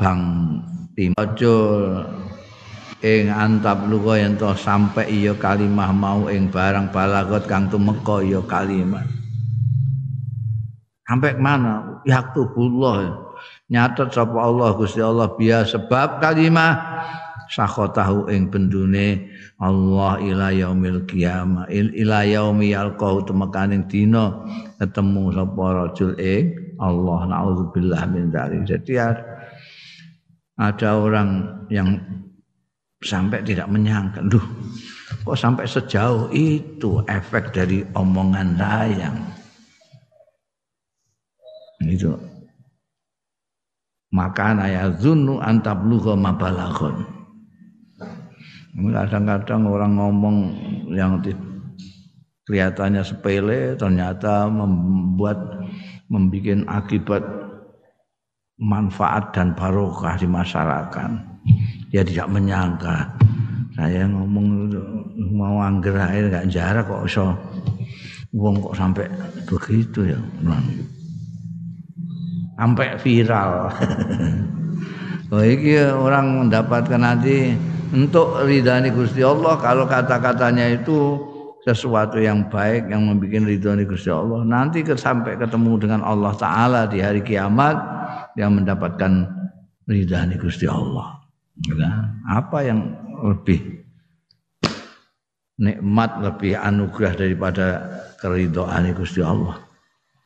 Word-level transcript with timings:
bang 0.00 0.20
timocul 0.96 2.08
ing 3.04 3.28
antap 3.28 3.84
luga 3.84 4.16
yen 4.16 4.40
to 4.40 4.48
sampe 4.56 5.04
iya 5.04 5.36
kalimah 5.36 5.92
mau 5.92 6.32
ing 6.32 6.48
barang 6.48 6.88
balagot 6.88 7.44
kang 7.44 7.68
tumeka 7.68 8.24
iya 8.24 8.40
kalimah. 8.40 9.04
Sampai 11.04 11.36
mana 11.36 12.00
yaktubullah. 12.08 13.28
Nyatet 13.70 14.14
sapa 14.14 14.36
Allah 14.40 14.74
Gusti 14.74 15.04
Allah 15.04 15.30
biya 15.36 15.68
sebab 15.68 16.18
kalimah 16.18 17.02
sakhotahu 17.50 18.30
ing 18.30 18.50
bendune 18.50 19.30
Allah 19.58 20.22
ila 20.22 20.48
yaumil 20.54 21.02
qiyamah 21.06 21.66
ila 21.70 22.22
yaumi 22.22 22.74
yalqau 22.74 23.26
temekaning 23.26 23.86
dina 23.90 24.44
ketemu 24.78 25.34
sapa 25.34 25.64
rajul 25.76 26.12
ing 26.20 26.52
Allah. 26.78 27.26
Naudzubillah 27.26 28.02
min 28.12 28.30
dzalik. 28.30 28.70
Jadi 28.70 28.92
ada 30.60 31.00
orang 31.00 31.48
yang 31.72 31.96
sampai 33.00 33.40
tidak 33.40 33.64
menyangka, 33.72 34.20
duh, 34.28 34.44
kok 35.24 35.40
sampai 35.40 35.64
sejauh 35.64 36.28
itu 36.36 37.00
efek 37.08 37.56
dari 37.56 37.80
omongan 37.96 38.60
saya. 38.60 39.08
Itu. 41.80 42.12
Maka 44.12 44.52
naya 44.52 44.92
zunu 45.00 45.40
antabluga 45.40 46.12
mabalaghon. 46.12 47.08
Kadang-kadang 48.76 49.64
orang 49.64 49.92
ngomong 49.96 50.36
yang 50.92 51.24
kelihatannya 52.44 53.00
sepele 53.00 53.78
ternyata 53.80 54.50
membuat 54.50 55.38
membuat 56.10 56.66
akibat 56.66 57.22
manfaat 58.60 59.32
dan 59.32 59.56
barokah 59.56 60.20
di 60.20 60.28
masyarakat. 60.28 61.10
Dia 61.90 62.04
tidak 62.04 62.28
menyangka. 62.28 63.08
Saya 63.74 64.04
ngomong 64.04 64.68
mau 65.32 65.64
angger 65.64 65.96
air 65.96 66.28
gak 66.28 66.52
jarak 66.52 66.84
kok 66.84 67.08
so 67.08 67.32
wong 68.36 68.60
kok 68.60 68.76
sampai 68.76 69.08
begitu 69.48 70.12
ya. 70.12 70.20
Sampai 72.60 73.00
viral. 73.00 73.72
oh 75.32 75.42
iki 75.42 75.80
orang 75.80 76.46
mendapatkan 76.46 77.00
nanti 77.00 77.56
untuk 77.90 78.44
ridhani 78.44 78.92
Gusti 78.92 79.24
Allah 79.24 79.56
kalau 79.56 79.88
kata-katanya 79.88 80.76
itu 80.76 81.16
sesuatu 81.64 82.20
yang 82.20 82.46
baik 82.52 82.92
yang 82.92 83.08
membuat 83.08 83.48
ridhani 83.48 83.88
Gusti 83.88 84.12
Allah 84.12 84.44
nanti 84.44 84.84
sampai 84.84 85.40
ketemu 85.40 85.72
dengan 85.80 86.00
Allah 86.04 86.36
Taala 86.36 86.84
di 86.84 87.00
hari 87.00 87.24
kiamat 87.24 87.99
yang 88.38 88.58
mendapatkan 88.58 89.26
ridhani 89.86 90.38
Gusti 90.38 90.70
Allah. 90.70 91.18
Nah, 91.74 92.24
apa 92.30 92.64
yang 92.64 92.80
lebih 93.20 93.80
nikmat 95.60 96.24
lebih 96.24 96.56
anugerah 96.56 97.12
daripada 97.14 97.66
keridhaan 98.16 98.88
Gusti 98.96 99.20
Allah. 99.20 99.60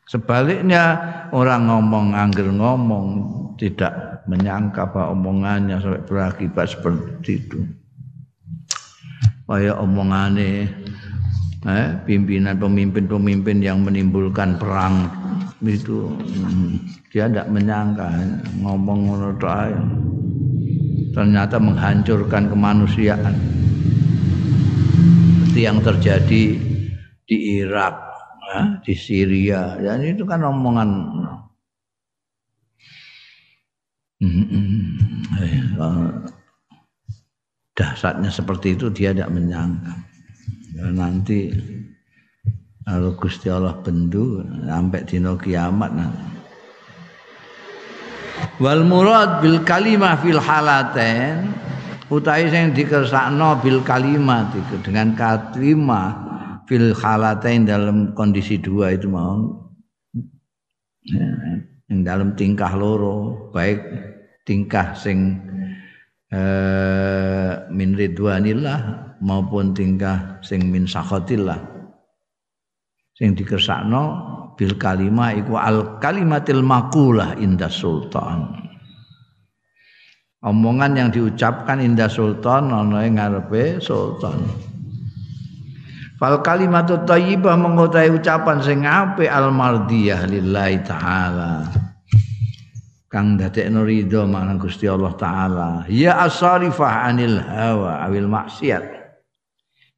Sebaliknya 0.07 1.01
orang 1.35 1.67
ngomong 1.67 2.15
angger 2.15 2.49
ngomong 2.55 3.07
tidak 3.59 4.23
menyangka 4.31 4.87
bahwa 4.89 5.17
omongannya 5.17 5.81
sampai 5.83 6.03
berakibat 6.07 6.67
seperti 6.71 7.33
itu. 7.41 7.59
Kayak 9.45 9.77
omongannya 9.81 10.71
eh, 11.67 11.89
pimpinan 12.05 12.57
pemimpin-pemimpin 12.57 13.61
yang 13.61 13.83
menimbulkan 13.83 14.57
perang 14.57 15.09
itu 15.69 16.13
hmm, 16.13 16.73
dia 17.09 17.29
tidak 17.29 17.49
menyangka 17.49 18.09
ngomong 18.61 19.09
ngono 19.09 19.31
ternyata 21.15 21.57
menghancurkan 21.63 22.51
kemanusiaan. 22.51 23.35
Seperti 25.55 25.61
yang 25.71 25.79
terjadi 25.87 26.45
di 27.31 27.37
Irak 27.63 27.95
ya, 28.51 28.61
di 28.83 28.95
Syria. 28.99 29.79
Dan 29.79 30.03
itu 30.03 30.27
kan 30.27 30.43
omongan. 30.43 30.91
Hmm, 34.19 34.99
dahsyatnya 37.75 38.31
seperti 38.35 38.75
itu 38.75 38.91
dia 38.91 39.15
tidak 39.15 39.31
menyangka. 39.31 39.95
Ya, 40.75 40.91
nanti 40.91 41.55
kalau 42.85 43.17
Gusti 43.17 43.49
Allah 43.49 43.81
bendu 43.81 44.45
sampai 44.69 45.03
dino 45.09 45.41
kiamat 45.41 45.91
nanti. 45.97 46.25
Wal 48.61 48.85
murad 48.85 49.41
bil 49.41 49.65
kalimah 49.65 50.21
fil 50.21 50.39
halaten 50.39 51.49
utahe 52.13 52.47
sing 52.53 52.77
dikersakno 52.77 53.59
bil 53.65 53.81
kalimat 53.83 54.53
itu 54.53 54.77
dengan 54.85 55.17
kalimat 55.17 56.13
fil 56.69 56.93
halaten 56.93 57.65
dalam 57.65 58.13
kondisi 58.13 58.61
dua 58.61 58.95
itu 58.95 59.09
mau 59.09 59.65
ya, 61.09 61.27
yang 61.89 62.01
dalam 62.05 62.37
tingkah 62.37 62.71
loro 62.77 63.49
baik 63.51 63.81
tingkah 64.45 64.93
sing 64.93 65.41
eh, 66.31 67.53
min 67.73 67.97
ridwanillah 67.97 68.81
maupun 69.25 69.73
tingkah 69.73 70.39
sing 70.45 70.69
min 70.69 70.85
sakhatillah 70.85 71.74
sing 73.15 73.39
dikersakno 73.39 74.05
bil 74.59 74.75
kalimah 74.79 75.35
iku 75.35 75.59
al 75.59 75.99
kalimatil 76.03 76.63
makulah 76.63 77.39
indah 77.39 77.71
sultan. 77.71 78.63
Omongan 80.45 80.93
yang 80.93 81.09
diucapkan 81.09 81.81
indah 81.81 82.11
sultan 82.11 82.69
ana 82.69 83.01
ing 83.09 83.17
ngarepe 83.17 83.81
sultan. 83.81 84.45
Fal 86.21 86.45
kalimatut 86.45 87.09
thayyibah 87.09 87.57
mengutai 87.59 88.13
ucapan 88.13 88.61
sing 88.61 88.85
apik 88.85 89.27
al 89.27 89.51
mardiyah 89.51 90.29
lillahi 90.29 90.79
taala. 90.85 91.65
Kang 93.09 93.41
dadekno 93.41 93.87
ridho 93.87 94.27
marang 94.29 94.61
Gusti 94.61 94.85
Allah 94.85 95.15
taala. 95.17 95.71
Ya 95.91 96.19
asarifah 96.23 97.09
anil 97.09 97.41
hawa 97.41 98.05
awil 98.05 98.29
maksiat 98.29 98.94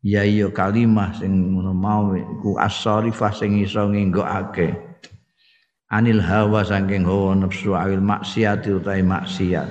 ya 0.02 0.24
iya 0.26 0.50
kalimah 0.50 1.16
sing 1.16 1.54
ngono 1.54 1.72
mau 1.72 2.12
iku 2.16 2.56
as-sarifah 2.60 3.32
sing 3.32 3.60
iso 3.60 3.86
ngenggokake 3.88 4.86
anil 5.90 6.18
hawa 6.18 6.66
saking 6.66 7.06
hawa 7.06 7.38
nafsu 7.38 7.74
awil 7.74 8.02
maksiat 8.02 8.66
utahe 8.66 9.02
maksiat. 9.06 9.68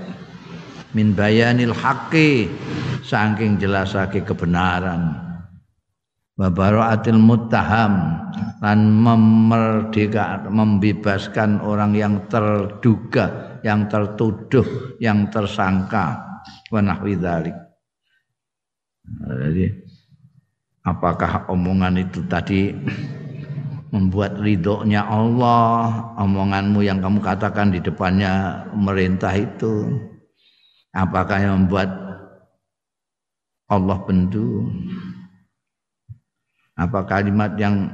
Min 0.96 1.12
bayanil 1.12 1.75
haqqi 1.75 2.47
saking 3.03 3.59
jelasake 3.59 4.24
kebenaran. 4.24 5.19
Wa 6.36 6.52
baraatil 6.52 7.19
muttaham 7.19 8.19
lan 8.59 8.80
memerdeka 8.92 10.47
membebaskan 10.52 11.63
orang 11.63 11.96
yang 11.96 12.28
terduga 12.28 13.59
yang 13.63 13.88
tertuduh 13.92 15.00
yang 15.03 15.28
tersangka. 15.28 16.24
Wa 16.71 16.80
nahwi 16.80 17.19
dzalik. 17.19 17.56
Jadi 19.06 19.84
apakah 20.85 21.49
omongan 21.49 21.97
itu 21.99 22.21
tadi 22.29 22.71
membuat 23.89 24.37
ridhonya 24.39 25.01
Allah 25.03 26.13
omonganmu 26.21 26.85
yang 26.85 27.01
kamu 27.01 27.19
katakan 27.19 27.73
di 27.73 27.81
depannya 27.81 28.63
pemerintah 28.71 29.33
itu? 29.33 29.89
Apakah 30.95 31.37
yang 31.43 31.65
membuat 31.65 31.91
Allah 33.67 33.97
bendu? 34.05 34.71
Apa 36.75 37.03
kalimat 37.07 37.55
yang 37.59 37.91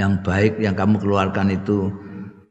yang 0.00 0.18
baik 0.26 0.58
yang 0.58 0.74
kamu 0.74 0.98
keluarkan 0.98 1.54
itu 1.54 1.90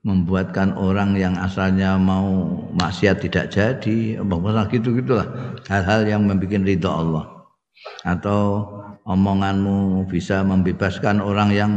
membuatkan 0.03 0.75
orang 0.75 1.15
yang 1.15 1.35
asalnya 1.39 1.95
mau 1.95 2.62
maksiat 2.73 3.21
tidak 3.21 3.53
jadi, 3.53 4.19
apa 4.19 4.67
gitu 4.73 4.97
gitulah. 4.97 5.27
Hal-hal 5.69 6.09
yang 6.09 6.25
membuat 6.25 6.65
ridho 6.65 6.89
Allah. 6.89 7.25
Atau 8.03 8.69
omonganmu 9.03 10.07
bisa 10.07 10.41
membebaskan 10.41 11.19
orang 11.19 11.49
yang 11.51 11.71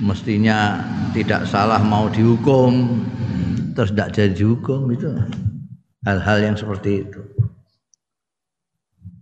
mestinya 0.00 0.80
tidak 1.16 1.48
salah 1.48 1.80
mau 1.80 2.06
dihukum 2.12 3.00
terus 3.72 3.90
tidak 3.92 4.10
jadi 4.14 4.32
dihukum 4.36 4.92
itu 4.92 5.08
hal-hal 6.04 6.38
yang 6.40 6.56
seperti 6.56 7.04
itu. 7.04 7.20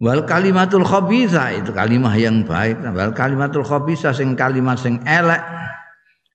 Wal 0.03 0.27
kalimatul 0.29 0.85
khabisa 0.85 1.55
itu 1.55 1.71
kalimat 1.73 2.13
yang 2.19 2.45
baik. 2.45 2.83
Wal 2.83 3.15
kalimatul 3.17 3.65
khabisa 3.65 4.13
sing 4.13 4.37
kalimat 4.37 4.77
sing 4.77 5.01
elek. 5.09 5.41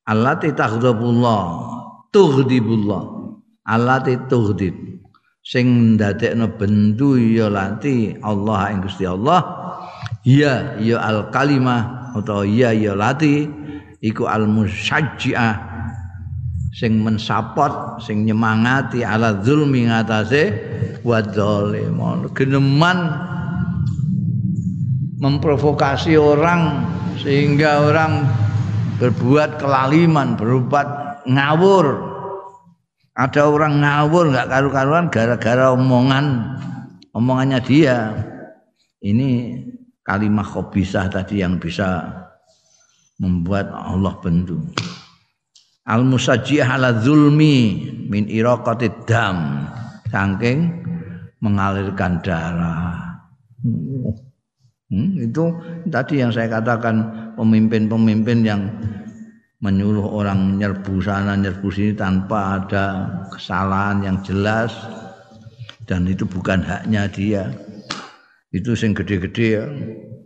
Allati 0.09 0.49
taghdabullah 0.49 1.69
tughdibullah 2.09 3.18
allati 3.69 4.17
tughdib 4.25 4.73
sing 5.45 5.97
ndadekno 5.97 6.49
bendu 6.57 7.21
ya 7.21 7.53
lati 7.53 8.17
Allah 8.25 8.73
ing 8.73 8.81
Gusti 8.81 9.05
Allah. 9.05 9.41
Ya 10.25 10.75
ya 10.81 10.99
al 10.99 11.29
kalimah 11.29 12.13
atau 12.17 12.43
ya 12.43 12.73
ya 12.73 12.97
lati 12.97 13.47
iku 14.01 14.25
al 14.25 14.49
musajjiah 14.49 15.69
sing 16.75 17.01
mensapot 17.01 18.01
sing 18.03 18.27
nyemangati 18.29 19.01
ala 19.01 19.41
zulmi 19.41 19.89
ngatasé 19.89 20.53
wa 21.01 21.23
zalimun 21.23 22.29
geneman 22.35 23.09
memprovokasi 25.19 26.15
orang 26.15 26.85
sehingga 27.19 27.89
orang 27.89 28.23
berbuat 29.01 29.59
kelaliman 29.59 30.39
berbuat 30.39 30.87
ngawur 31.27 32.08
ada 33.19 33.51
orang 33.51 33.83
ngawur 33.83 34.31
nggak 34.31 34.47
karu-karuan 34.47 35.05
gara-gara 35.11 35.75
omongan 35.75 36.55
omongannya 37.11 37.59
dia. 37.59 37.97
Ini 39.03 39.59
kalimat 40.07 40.47
khobisah 40.47 41.11
tadi 41.11 41.43
yang 41.43 41.59
bisa 41.59 42.07
membuat 43.19 43.67
Allah 43.75 44.15
bendu. 44.23 44.63
Al 45.83 46.07
musajjih 46.07 46.63
ala 46.63 46.95
zulmi 47.03 47.87
min 48.07 48.31
iraqatid 48.31 49.03
dam. 49.03 49.67
Saking 50.07 50.79
mengalirkan 51.43 52.23
darah. 52.23 53.19
Hmm, 54.89 55.09
itu 55.21 55.53
tadi 55.91 56.23
yang 56.23 56.33
saya 56.33 56.49
katakan 56.49 57.03
pemimpin-pemimpin 57.37 58.41
yang 58.41 58.61
menyuruh 59.59 60.07
orang 60.07 60.55
nyerbu 60.55 61.03
sana 61.03 61.35
nyerbu 61.35 61.67
sini 61.67 61.91
tanpa 61.91 62.59
ada 62.59 62.85
kesalahan 63.35 64.03
yang 64.03 64.17
jelas. 64.23 64.71
Dan 65.83 66.05
itu 66.05 66.23
bukan 66.23 66.61
haknya 66.61 67.09
dia. 67.09 67.49
Itu 68.53 68.77
sing 68.77 68.93
gede-gede 68.93 69.47
ya. 69.57 69.65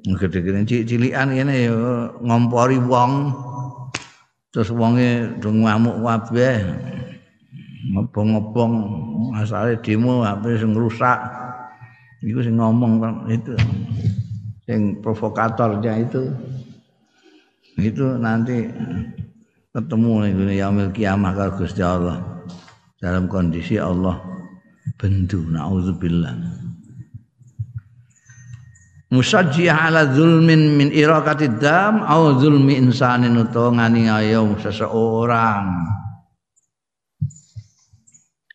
Gede-gede 0.03 0.83
cilian 0.83 1.31
ini 1.31 1.71
ya, 1.71 1.75
ngompori 2.19 2.77
wong. 2.83 3.31
Terus 4.51 4.69
wonge 4.75 5.39
do 5.41 5.49
ngamuk 5.49 6.03
kabeh. 6.03 6.61
Ngobong-ngobong 7.95 8.73
asale 9.39 9.79
demo 9.83 10.23
HP 10.23 10.61
sing 10.61 10.71
rusak 10.75 11.19
iku 12.23 12.39
sing 12.43 12.59
ngomong 12.59 13.27
itu. 13.31 13.55
Sing 14.67 14.99
provokatornya 14.99 16.05
itu. 16.05 16.27
Itu 17.79 18.19
nanti 18.21 18.69
ketemu 19.73 20.29
ning 20.29 20.53
yaumil 20.53 20.93
kiamah 20.93 21.33
karo 21.33 21.65
Allah. 21.81 22.17
Dalam 23.01 23.27
kondisi 23.27 23.75
Allah 23.81 24.21
bendu 25.01 25.43
naudzubillah. 25.49 26.61
Musajjih 29.11 29.69
ala 29.69 30.09
zulmin 30.13 30.77
min 30.77 30.89
irakati 30.89 31.51
dam 31.59 32.01
au 32.05 32.37
zulmi 32.39 32.79
insanin 32.79 33.35
utawa 33.37 33.81
nganiaya 33.81 34.39
seseorang. 34.61 35.67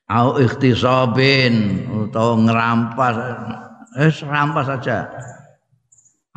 Au 0.08 0.40
ikhtisabin 0.40 1.84
utawa 2.08 2.40
ngerampas 2.46 3.14
eh 4.00 4.14
rampas 4.24 4.66
saja. 4.66 5.12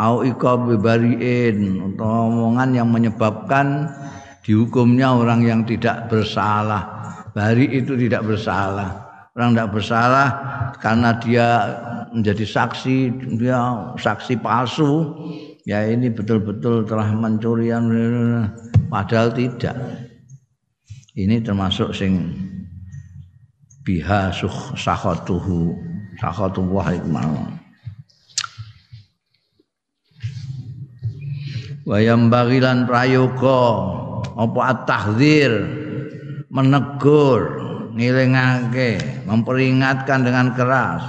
Au 0.02 0.26
iqabi 0.26 0.76
bariin 0.82 1.80
omongan 1.96 2.76
yang 2.76 2.90
menyebabkan 2.90 3.88
dihukumnya 4.52 5.16
orang 5.16 5.48
yang 5.48 5.64
tidak 5.64 6.12
bersalah. 6.12 7.00
Bari 7.32 7.72
itu 7.72 7.96
tidak 7.96 8.28
bersalah. 8.28 9.08
Orang 9.32 9.56
tidak 9.56 9.72
bersalah 9.72 10.28
karena 10.84 11.16
dia 11.24 11.48
menjadi 12.12 12.44
saksi 12.44 13.16
dia 13.40 13.96
saksi 13.96 14.44
palsu. 14.44 15.16
Ya 15.64 15.88
ini 15.88 16.12
betul-betul 16.12 16.84
telah 16.84 17.08
mencurian 17.16 17.88
padahal 18.92 19.32
tidak. 19.32 19.80
Ini 21.16 21.40
termasuk 21.40 21.96
sing 21.96 22.36
biha 23.88 24.36
suh 24.36 24.76
sakhatuhu 24.76 25.80
sakhatullah 26.20 27.00
ikmal 27.00 27.56
wayam 31.88 32.30
bagilan 32.30 32.86
prayoga 32.86 33.62
apa 34.36 34.60
at-tahdzir? 34.76 35.52
Menegur 36.52 37.42
ngilingake 37.96 39.24
memperingatkan 39.24 40.28
dengan 40.28 40.52
keras. 40.56 41.04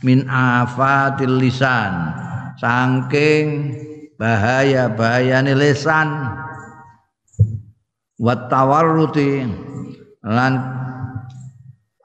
Min 0.00 0.24
afatil 0.28 1.36
lisan. 1.36 2.16
Saking 2.56 3.76
bahaya-bahayane 4.16 5.52
lisan. 5.56 6.08
Wat 8.20 8.52
tawarruti 8.52 9.48
lan 10.24 10.52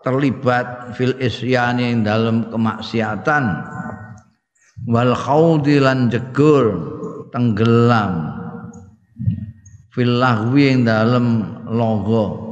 terlibat 0.03 0.95
fil 0.95 1.15
isyani 1.19 1.95
dalam 2.03 2.47
kemaksiatan. 2.51 3.43
Wal 4.85 5.15
khawdi 5.15 5.79
lan 5.79 6.11
jegur 6.11 6.93
tenggelam 7.33 8.44
fil 9.95 10.19
lahwi 10.19 10.75
dalam 10.83 11.55
logo. 11.71 12.43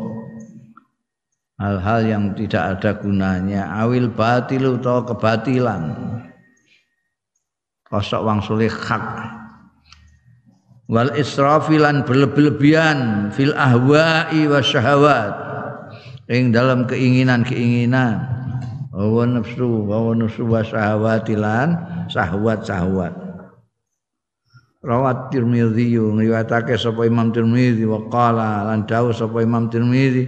Hal-hal 1.59 1.99
yang 2.07 2.23
tidak 2.39 2.79
ada 2.79 2.95
gunanya. 2.97 3.67
Awil 3.83 4.07
batil 4.07 4.79
atau 4.79 5.03
kebatilan. 5.03 5.91
Kosok 7.91 8.21
wang 8.25 8.39
sulih 8.41 8.71
hak 8.71 9.05
wal 10.89 11.13
israfilan 11.13 12.03
berlebih-lebihan 12.03 13.29
fil 13.35 13.53
ahwa'i 13.53 14.49
wa 14.49 14.63
syahawat. 14.63 15.33
Ing 16.31 16.55
dalam 16.55 16.87
keinginan-keinginan. 16.87 18.17
Wa 18.95 19.23
nafsu 19.27 19.83
wa 19.83 20.15
nafsu 20.15 20.47
wa 20.47 20.63
syahawatilan 20.63 21.69
syahwat-syahwat 22.07 23.22
rawat 24.83 25.31
Tirmidzi 25.31 25.95
ngriwayatake 25.95 26.75
sapa 26.75 27.07
Imam 27.07 27.31
Tirmidzi 27.31 27.87
wa 27.87 28.03
lan 28.35 28.83
dawuh 28.83 29.15
sapa 29.15 29.39
Imam 29.39 29.71
Tirmidzi 29.71 30.27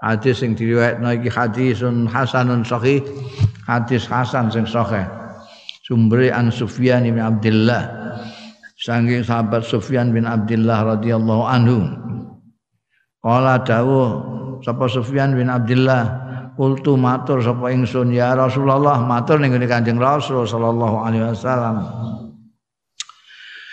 hadis 0.00 0.40
sing 0.40 0.56
diriwayatno 0.56 1.12
iki 1.12 1.28
hadisun 1.28 2.08
hasanun 2.08 2.64
sahih 2.64 3.04
hadis 3.68 4.08
hasan 4.08 4.48
sing 4.48 4.64
sahih. 4.64 5.04
Sumber 5.84 6.32
an 6.32 6.48
Sufyan 6.48 7.04
bin 7.04 7.20
Abdullah 7.20 7.84
saking 8.80 9.22
sahabat 9.22 9.62
Sufyan 9.62 10.10
bin 10.10 10.24
Abdullah 10.24 10.96
radhiyallahu 10.96 11.44
anhu. 11.44 11.78
Qala 13.22 13.60
dawuh 13.62 14.08
sapa 14.64 14.88
Sufyan 14.90 15.36
bin 15.36 15.52
Abdullah 15.52 16.22
Kultu 16.52 17.00
matur 17.00 17.40
sapa 17.40 17.72
ingsun 17.72 18.12
ya 18.12 18.36
Rasulullah 18.36 19.00
matur 19.00 19.40
ning 19.40 19.56
Kanjeng 19.64 19.96
Rasul 19.96 20.44
sallallahu 20.44 21.00
alaihi 21.00 21.24
wasallam 21.32 21.80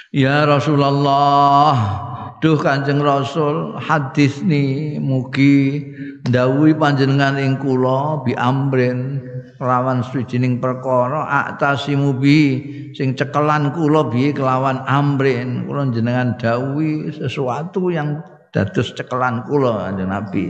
Ya 0.09 0.41
Rasulullah. 0.41 2.01
Duh 2.39 2.55
Kanjeng 2.55 3.03
Rasul 3.03 3.75
hadis 3.77 4.39
ni 4.41 4.95
mugi 4.95 5.83
ndawuhi 6.23 6.71
panjenengan 6.71 7.35
ing 7.35 7.59
kula 7.59 8.23
bi 8.23 8.31
amrin 8.31 9.19
lawan 9.59 9.99
suwijining 9.99 10.63
perkara 10.63 11.27
aktasimu 11.27 12.15
bi 12.15 12.63
sing 12.95 13.11
cekelan 13.11 13.75
kula 13.75 14.07
bi 14.07 14.31
kelawan 14.31 14.81
amrin. 14.87 15.67
Kula 15.67 15.91
jenengan 15.91 16.39
dawuhi 16.39 17.11
sesuatu 17.11 17.91
yang 17.91 18.23
dados 18.55 18.95
cekelan 18.97 19.43
kula 19.45 19.91
Kanjeng 19.91 20.09
Nabi. 20.09 20.45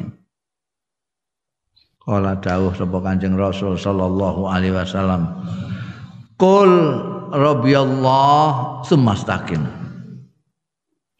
Kala 2.00 2.38
dawuh 2.40 2.72
sapa 2.80 2.98
Kanjeng 3.02 3.36
Rasul 3.36 3.76
sallallahu 3.76 4.46
alaihi 4.48 4.78
wasallam 4.78 5.26
Rabbiyallah 7.34 8.82
sumastaqim 8.86 9.80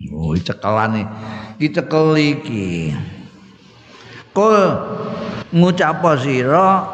Oh, 0.08 0.32
cekelane. 0.32 1.04
Iki 1.60 1.76
cekel 1.76 2.16
iki. 2.16 2.96
Kul 4.32 4.56
ngucap 5.52 6.00
sira 6.24 6.88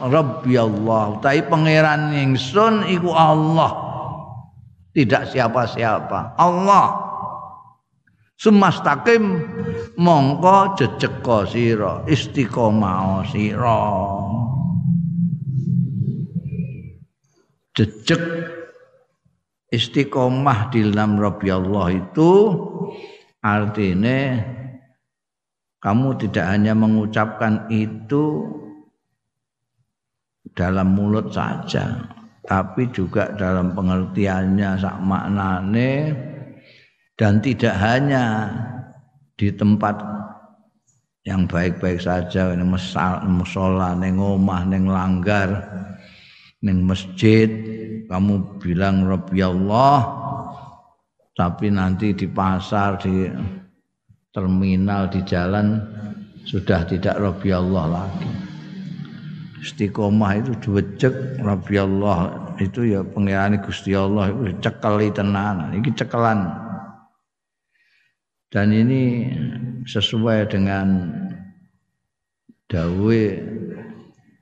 Rabbi 0.00 0.60
Allah, 0.60 1.16
tapi 1.24 1.40
pangeran 1.48 2.12
ingsun 2.12 2.84
iku 2.92 3.16
Allah. 3.16 3.72
Tidak 4.92 5.32
siapa-siapa. 5.32 6.36
Allah. 6.36 7.08
Sumastaqim 8.36 9.24
mongko 9.96 10.76
jejeka 10.76 11.48
sira 11.48 12.04
istiqomah 12.08 13.24
sira. 13.28 13.80
Jejek 17.76 18.24
istiqomah 19.70 20.74
di 20.74 20.82
dalam 20.90 21.14
Rabbi 21.16 21.48
Allah 21.50 21.86
itu 21.94 22.30
artinya 23.40 24.42
kamu 25.80 26.08
tidak 26.20 26.46
hanya 26.50 26.74
mengucapkan 26.76 27.70
itu 27.72 28.44
dalam 30.52 30.92
mulut 30.98 31.30
saja 31.30 32.10
tapi 32.44 32.90
juga 32.90 33.30
dalam 33.38 33.72
pengertiannya 33.72 34.74
sak 34.74 34.98
maknane 35.06 36.12
dan 37.14 37.38
tidak 37.38 37.78
hanya 37.78 38.50
di 39.38 39.54
tempat 39.54 40.02
yang 41.22 41.46
baik-baik 41.46 42.02
saja 42.02 42.50
ini 42.50 42.66
musola 42.66 43.94
neng 43.94 44.18
omah 44.18 44.66
neng 44.66 44.90
langgar 44.90 45.48
neng 46.64 46.82
masjid 46.82 47.46
kamu 48.10 48.58
bilang 48.58 49.06
Rabbi 49.06 49.38
Allah 49.38 49.98
tapi 51.38 51.70
nanti 51.70 52.10
di 52.10 52.26
pasar 52.26 52.98
di 52.98 53.30
terminal 54.34 55.06
di 55.06 55.22
jalan 55.22 55.78
sudah 56.42 56.82
tidak 56.90 57.14
Rabbi 57.14 57.54
Allah 57.54 57.84
lagi 58.02 58.30
istiqomah 59.62 60.42
itu 60.42 60.52
diwejek 60.58 61.38
Rabbi 61.38 61.74
Allah 61.78 62.50
itu 62.58 62.90
ya 62.90 63.06
pengirani 63.06 63.62
Gusti 63.62 63.94
Allah 63.94 64.34
itu 64.34 64.58
cekeli 64.58 65.14
tenan 65.14 65.70
ini 65.70 65.94
cekelan 65.94 66.50
dan 68.50 68.74
ini 68.74 69.30
sesuai 69.86 70.50
dengan 70.50 71.06
dawe 72.66 73.22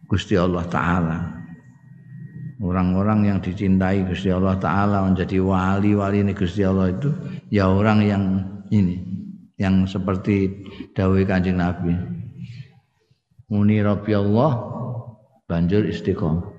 Gusti 0.08 0.34
Allah 0.36 0.64
taala. 0.64 1.37
Orang-orang 2.58 3.30
yang 3.30 3.38
dicintai 3.38 4.02
Gusti 4.02 4.34
Allah 4.34 4.58
taala 4.58 5.06
menjadi 5.06 5.38
wali-wali 5.38 6.26
ini 6.26 6.34
Gusti 6.34 6.66
Allah 6.66 6.90
itu 6.90 7.14
ya 7.54 7.70
orang 7.70 8.02
yang 8.02 8.24
ini 8.74 8.98
yang 9.54 9.86
seperti 9.86 10.66
dawe 10.90 11.18
Kanjeng 11.22 11.62
Nabi. 11.62 11.94
Muni 13.48 13.78
Rabbi 13.78 14.12
Allah 14.12 14.52
banjur 15.46 15.86
istiqomah. 15.86 16.50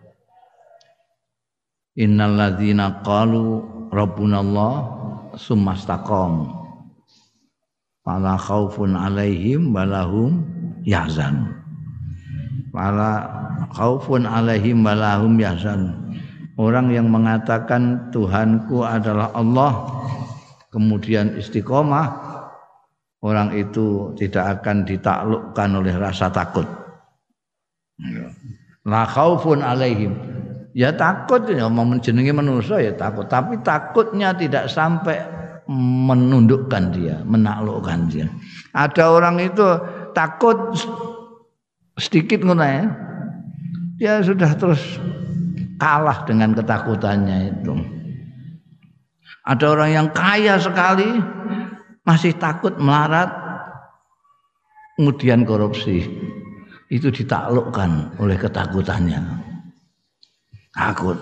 Innal 1.99 2.39
ladzina 2.39 3.03
qalu 3.03 3.59
rabbunallah 3.91 4.73
sumastaqamu 5.35 6.47
fala 8.07 8.39
khaufun 8.39 8.95
alaihim 8.95 9.75
walahum 9.75 10.47
yahzan 10.87 11.51
fala 12.71 13.27
khaufun 13.73 14.23
alaihim 14.23 14.85
walahum 14.85 15.35
yahzan 15.39 15.95
orang 16.55 16.91
yang 16.91 17.07
mengatakan 17.11 18.11
Tuhanku 18.11 18.83
adalah 18.83 19.31
Allah 19.35 19.71
kemudian 20.71 21.35
istiqomah 21.35 22.07
orang 23.19 23.55
itu 23.55 24.15
tidak 24.15 24.59
akan 24.59 24.87
ditaklukkan 24.87 25.69
oleh 25.75 25.95
rasa 25.99 26.31
takut 26.31 26.67
la 28.87 29.03
khaufun 29.03 29.59
alaihim 29.59 30.15
ya 30.71 30.95
takut 30.95 31.43
ya 31.51 31.67
mau 31.67 31.83
menjenengi 31.83 32.31
manusia 32.31 32.79
ya 32.79 32.95
takut 32.95 33.27
tapi 33.27 33.59
takutnya 33.59 34.31
tidak 34.31 34.71
sampai 34.71 35.39
menundukkan 35.69 36.89
dia, 36.89 37.21
menaklukkan 37.21 38.09
dia. 38.09 38.25
Ada 38.73 39.13
orang 39.13 39.37
itu 39.37 39.77
takut 40.17 40.57
sedikit 42.01 42.41
ngono 42.41 42.65
ya. 42.65 42.89
Dia 43.99 44.23
sudah 44.23 44.55
terus 44.55 44.79
kalah 45.75 46.23
dengan 46.23 46.55
ketakutannya 46.55 47.51
itu. 47.51 47.75
Ada 49.43 49.65
orang 49.75 49.91
yang 49.91 50.07
kaya 50.15 50.55
sekali 50.55 51.19
masih 52.07 52.31
takut 52.39 52.79
melarat 52.79 53.27
kemudian 54.95 55.43
korupsi. 55.43 56.07
Itu 56.89 57.11
ditaklukkan 57.11 58.17
oleh 58.23 58.39
ketakutannya. 58.39 59.19
Takut 60.73 61.19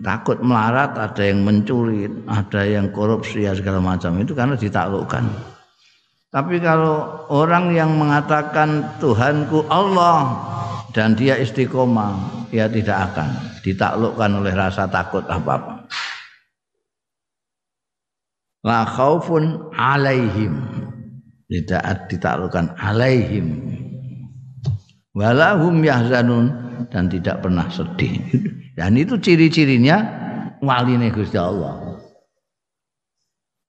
takut 0.00 0.40
melarat, 0.40 0.96
ada 0.96 1.20
yang 1.20 1.44
mencuri, 1.44 2.08
ada 2.24 2.64
yang 2.64 2.88
korupsi 2.94 3.44
segala 3.52 3.82
macam 3.82 4.16
itu 4.22 4.32
karena 4.32 4.56
ditaklukkan. 4.56 5.24
Tapi 6.32 6.60
kalau 6.60 7.28
orang 7.32 7.72
yang 7.72 7.96
mengatakan 7.96 8.96
Tuhanku 9.00 9.68
Allah 9.72 10.36
dan 10.96 11.12
dia 11.12 11.36
istiqomah, 11.36 12.48
ya 12.48 12.72
tidak 12.72 13.12
akan 13.12 13.28
ditaklukkan 13.60 14.40
oleh 14.40 14.56
rasa 14.56 14.88
takut 14.88 15.20
apa-apa. 15.28 15.84
La 18.64 18.88
khaufun 18.88 19.76
alaihim. 19.76 20.56
Tidak 21.52 22.08
ditaklukkan 22.08 22.80
alaihim. 22.80 23.60
Walahum 25.12 25.84
yahzanun 25.84 26.48
dan 26.88 27.12
tidak 27.12 27.44
pernah 27.44 27.68
sedih. 27.68 28.16
Dan 28.76 28.92
itu 28.92 29.16
ciri-cirinya 29.16 30.04
wali 30.60 31.00
Gusti 31.08 31.40
Allah. 31.40 31.85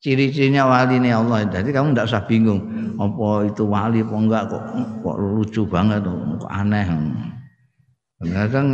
Ciri-cirinya 0.07 0.63
wali 0.71 1.03
nih 1.03 1.19
Allah. 1.19 1.43
Jadi 1.51 1.75
kamu 1.75 1.91
tidak 1.91 2.07
usah 2.07 2.23
bingung 2.23 2.63
apa 2.95 3.43
itu 3.43 3.67
wali 3.67 3.99
apa 3.99 4.15
enggak 4.15 4.43
kok 4.47 4.63
kok 5.03 5.17
lucu 5.19 5.67
banget 5.67 5.99
kok 6.07 6.47
aneh. 6.47 6.87
Kadang 8.23 8.71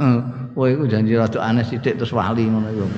oh 0.56 0.64
itu 0.64 0.88
janji 0.88 1.20
rada 1.20 1.36
aneh 1.36 1.68
sithik 1.68 2.00
terus 2.00 2.16
wali 2.16 2.48
ngono 2.48 2.72
iku. 2.72 2.88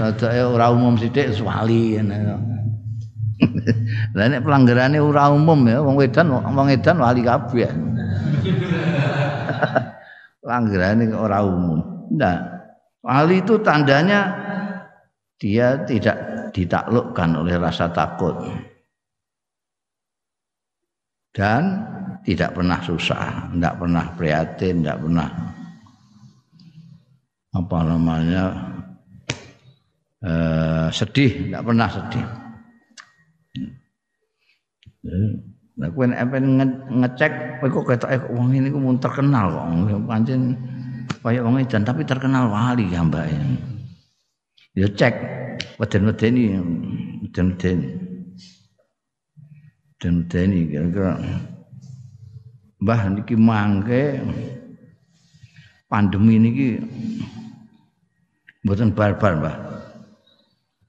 Rada 0.00 0.28
ora 0.48 0.72
umum 0.72 0.96
sithik 0.96 1.36
terus 1.36 1.44
wali 1.44 2.00
Lah 4.16 4.24
nek 4.24 4.40
pelanggarane 4.40 4.96
ora 4.96 5.28
umum 5.28 5.68
ya 5.68 5.84
wong 5.84 6.00
wedan 6.00 6.32
wong 6.32 6.72
edan 6.72 6.96
wali 6.96 7.20
kabeh. 7.20 7.68
Langgaran 10.48 11.12
orang 11.12 11.44
umum. 11.44 11.78
Nah, 12.16 12.40
wali 13.04 13.44
itu 13.44 13.60
tandanya 13.60 14.48
dia 15.38 15.86
tidak 15.86 16.50
ditaklukkan 16.50 17.30
oleh 17.38 17.54
rasa 17.56 17.86
takut 17.94 18.34
dan 21.30 21.86
tidak 22.26 22.50
pernah 22.58 22.82
susah, 22.82 23.46
tidak 23.54 23.74
pernah 23.78 24.04
prihatin, 24.18 24.82
tidak 24.82 24.98
pernah 24.98 25.28
apa 27.54 27.78
namanya 27.86 28.44
eh, 30.26 30.88
sedih, 30.90 31.46
tidak 31.46 31.62
pernah 31.62 31.88
sedih. 31.88 32.26
Nah, 35.78 35.88
kowe 35.94 36.04
nek 36.10 36.26
pengen 36.26 36.70
ngecek 36.90 37.62
kok 37.62 37.86
ketoke 37.86 38.34
wong 38.34 38.50
ini 38.50 38.66
ku 38.66 38.82
mun 38.82 38.98
terkenal 38.98 39.46
kok. 39.54 39.64
Pancen 40.10 40.58
kaya 41.22 41.38
wong 41.46 41.62
edan 41.62 41.86
tapi 41.86 42.02
terkenal 42.02 42.50
wali 42.50 42.90
ya 42.90 43.06
Mbak. 43.06 43.77
Ya 44.78 44.86
cek 44.86 45.14
weden-wedeni 45.82 46.54
weden-wedeni. 47.26 47.88
Weden-wedeni 49.98 50.58
kira-kira 50.70 51.18
Mbah 52.78 53.10
niki 53.10 53.34
mangke 53.34 54.22
pandemi 55.90 56.38
niki 56.38 56.68
mboten 58.62 58.94
barbar, 58.94 59.34
Mbah. 59.42 59.56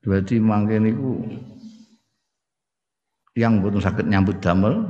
Berarti 0.05 0.37
mangke 0.37 0.77
niku 0.77 1.25
yang 3.33 3.57
butuh 3.57 3.81
sakit 3.81 4.05
nyambut 4.05 4.37
damel 4.37 4.85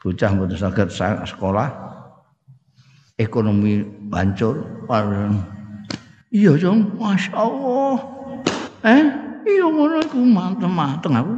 bocah 0.00 0.32
butuh 0.32 0.56
sakit 0.56 0.88
sekolah 1.28 1.68
ekonomi 3.20 3.84
hancur 4.08 4.60
iya 6.34 6.50
dong 6.58 6.98
masya 6.98 7.30
Allah 7.38 7.94
eh 8.82 9.06
iya 9.46 9.66
ngono 9.70 10.02
iku 10.02 10.18
manteng-manteng 10.18 11.14
aku 11.14 11.30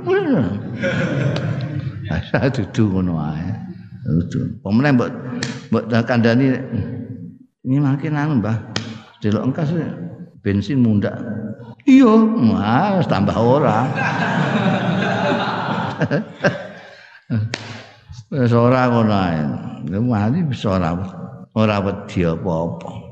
saya 2.32 2.48
duduk 2.48 2.96
ngono 2.96 3.20
ae 3.20 3.44
duduk 4.08 4.56
pemenang 4.64 4.96
mbok 4.96 5.10
mbok 5.68 5.84
kandhani 6.08 6.56
ini 7.68 7.76
makin 7.76 8.16
anu 8.16 8.40
Mbah 8.40 8.56
delok 9.20 9.52
engkas 9.52 9.68
bensin 10.40 10.80
mundak 10.80 11.12
iya 11.84 12.16
mas 12.40 13.04
tambah 13.04 13.36
ora 13.36 13.84
Wis 18.26 18.50
ora 18.52 18.90
ngono 18.90 19.14
ae. 19.14 19.38
Wis 20.50 20.66
ora 20.66 20.92
ora 21.54 21.76
wedi 21.78 22.26
apa-apa. 22.26 23.05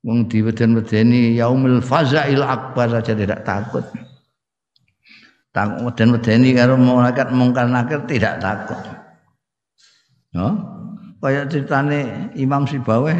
Wong 0.00 0.32
diweden-wedeni 0.32 1.36
yaumil 1.36 1.84
fazail 1.84 2.40
akbar 2.40 2.88
saja 2.88 3.12
tidak 3.12 3.44
takut. 3.44 3.84
Takut 5.52 5.92
weden-wedeni 5.92 6.56
karo 6.56 6.80
malaikat 6.80 7.28
mungkar 7.36 7.68
nakir 7.68 8.00
tidak 8.08 8.40
takut. 8.40 8.80
No? 10.32 10.56
Kayak 11.20 11.52
ceritane 11.52 12.32
Imam 12.32 12.64
Sibaweh 12.64 13.18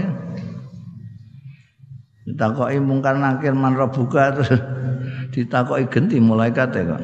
ditakoki 2.24 2.80
mungkar 2.80 3.20
nakir 3.20 3.52
man 3.52 3.76
buka 3.76 4.40
terus 4.40 4.56
ditakoki 5.36 5.84
genti 5.92 6.16
malaikat 6.16 6.72
ya 6.80 6.96
kok. 6.96 7.02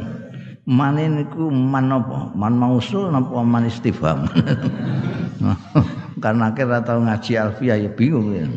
Man 0.66 0.98
niku 0.98 1.52
man 1.52 1.92
apa? 1.92 2.32
Man 2.32 2.56
mausul 2.56 3.12
napa 3.12 3.44
man 3.44 3.68
istifham? 3.68 4.24
Karena 6.22 6.48
akhir 6.48 6.66
atau 6.80 7.04
ngaji 7.04 7.32
alfiah 7.38 7.76
ya 7.76 7.92
bingung 7.92 8.34
ya. 8.34 8.48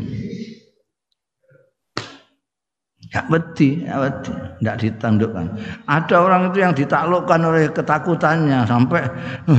Gak 3.10 3.26
wedi, 3.34 3.90
gak 3.90 4.00
wedi, 4.06 4.32
ditandukkan. 4.62 5.58
Ada 5.90 6.16
orang 6.22 6.54
itu 6.54 6.62
yang 6.62 6.78
ditaklukkan 6.78 7.42
oleh 7.42 7.66
ketakutannya 7.74 8.70
sampai 8.70 9.02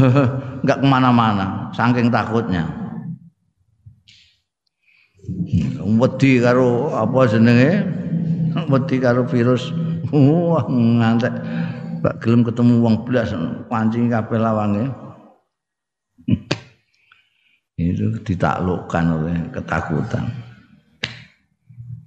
gak 0.66 0.78
ke 0.78 0.87
mana-mana, 0.87 1.66
saking 1.75 2.14
takutnya. 2.14 2.62
Wedi 5.83 6.38
karo 6.38 6.95
apa 6.95 7.26
jenenge? 7.26 7.83
Wedi 8.73 8.97
karo 9.02 9.26
virus. 9.26 9.75
Wah, 10.14 10.64
ngantek. 10.71 11.35
Gak 12.07 12.16
gelem 12.23 12.47
ketemu 12.47 12.75
wong 12.80 13.02
blas 13.02 13.35
pancing 13.66 14.14
kabeh 14.14 14.38
lawange. 14.38 14.87
Itu 17.80 18.14
ditaklukkan 18.23 19.04
oleh 19.11 19.37
ketakutan. 19.50 20.28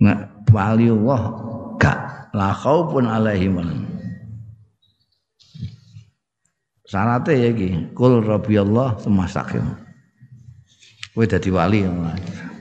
Nah, 0.04 0.33
wali 0.54 0.88
Allah 0.94 1.22
gak 1.82 1.98
la 2.38 2.54
khaufun 2.54 3.10
alaihim. 3.10 3.58
Syaratnya 6.86 7.34
ya 7.34 7.50
iki 7.50 7.70
kul 7.98 8.22
rabbi 8.22 8.54
Allah 8.62 8.94
semastaqim 9.02 9.66
kowe 11.14 11.26
dadi 11.26 11.50
wali 11.50 11.82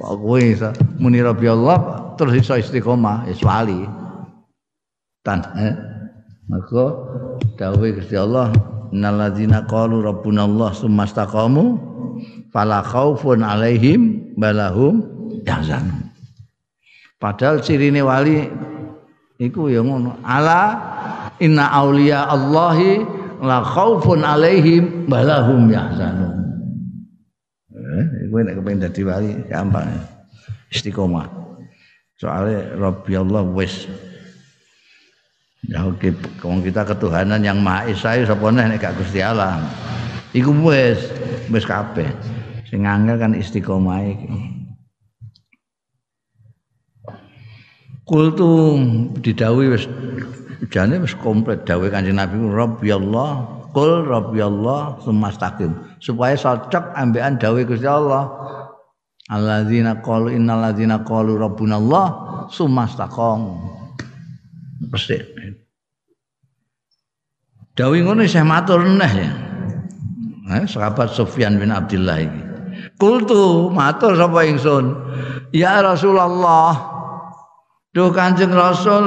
kok 0.00 0.12
kowe 0.16 0.40
iso 0.40 0.72
muni 0.96 1.20
rabbi 1.20 1.52
Allah 1.52 1.76
terus 2.16 2.40
iso 2.40 2.56
istiqomah? 2.56 3.28
Ya 3.28 3.37
wali. 3.44 3.84
Tan 5.22 5.44
eh? 5.54 5.75
maka 6.50 6.84
dawuh 7.56 7.92
Gusti 7.96 8.18
Allah 8.18 8.52
innalladzina 8.92 9.64
qalu 9.64 10.04
rabbuna 10.04 10.44
Allah 10.44 10.70
semastaqamu 10.76 11.64
fala 12.52 12.84
khaufun 12.84 13.40
alaihim 13.40 14.32
balahum 14.37 15.00
yahzanun 15.49 16.12
Padahal 17.22 17.62
cirine 17.62 18.02
wali 18.02 18.50
iku 19.38 19.70
ya 19.70 19.78
ngono. 19.78 20.18
Ala 20.26 20.74
inna 21.38 21.70
auliya 21.70 22.26
Allahi 22.26 22.98
la 23.38 23.62
khaufun 23.62 24.26
alaihim 24.26 25.06
balahum 25.06 25.70
yahzanun. 25.70 26.42
Eh, 27.70 28.26
kowe 28.26 28.42
nek 28.42 28.58
kepengin 28.58 28.82
dadi 28.82 29.02
wali 29.06 29.30
gampang. 29.46 29.86
Istiqomah. 30.74 31.30
Soalnya 32.18 32.74
Rabbi 32.74 33.14
Allah 33.14 33.46
wis 33.46 33.86
Ya 35.62 35.86
oke, 35.86 36.10
kita 36.42 36.82
ketuhanan 36.82 37.38
yang 37.38 37.62
Maha 37.62 37.86
Esa 37.86 38.18
sapa 38.26 38.50
nek 38.50 38.82
gak 38.82 38.98
Gusti 38.98 39.22
Allah. 39.22 39.62
Iku 40.34 40.50
wis 40.66 40.98
wis 41.54 41.62
kabeh. 41.62 42.10
Sing 42.66 42.82
angel 42.82 43.14
kan 43.14 43.30
istiqomah 43.30 44.02
iki. 44.10 44.62
Kultu 48.02 48.78
didawi 49.23 49.71
wis 49.71 49.87
jane 50.75 50.99
wis 50.99 51.14
komplit 51.23 51.62
dawuh 51.62 51.87
Kanjeng 51.88 52.18
Nabi 52.18 52.35
Rabbi 52.38 52.90
Allah 52.90 53.47
kul 53.71 54.04
Rabbi 54.11 54.42
Allah 54.42 54.99
sumastaqim 55.06 56.02
supaya 56.02 56.35
cocok 56.35 56.99
ambekan 56.99 57.38
dawuh 57.38 57.62
Gusti 57.62 57.87
Allah 57.87 58.26
alladzina 59.31 60.03
qalu 60.03 60.35
innalladzina 60.35 61.07
qalu 61.07 61.38
rabbuna 61.38 61.79
Allah 61.79 62.07
sumastaqam 62.50 63.72
Pasti. 64.90 65.16
Dawuh 67.72 68.03
ngono 68.05 68.26
saya 68.29 68.44
matur 68.44 68.85
neh 68.85 69.12
ya. 69.16 69.33
Eh, 70.59 70.64
sahabat 70.68 71.16
Sufyan 71.16 71.57
bin 71.57 71.72
Abdullah 71.72 72.18
iki. 72.20 72.42
Kultu 73.00 73.72
matur 73.72 74.12
sapa 74.18 74.44
ingsun? 74.44 74.92
Ya 75.57 75.81
Rasulullah, 75.81 76.91
Duh 77.92 78.09
Kanjeng 78.09 78.57
Rasul 78.57 79.05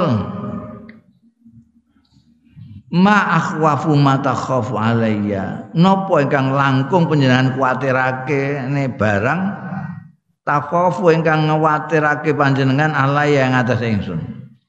Ma 2.95 3.17
akhwafu 3.41 3.91
mata 3.98 4.32
khafu 4.32 4.80
alayya. 4.80 5.74
Napa 5.76 6.24
ingkang 6.24 6.56
langkung 6.56 7.12
panjenengan 7.12 7.52
kuwatirake 7.58 8.71
ne 8.71 8.88
barang 8.88 9.41
takhafu 10.48 11.12
ingkang 11.12 11.50
nguwatirake 11.50 12.32
panjenengan 12.38 12.95
alayya 12.95 13.52
yang 13.52 13.58
atas 13.58 13.84
ingsun. 13.84 14.21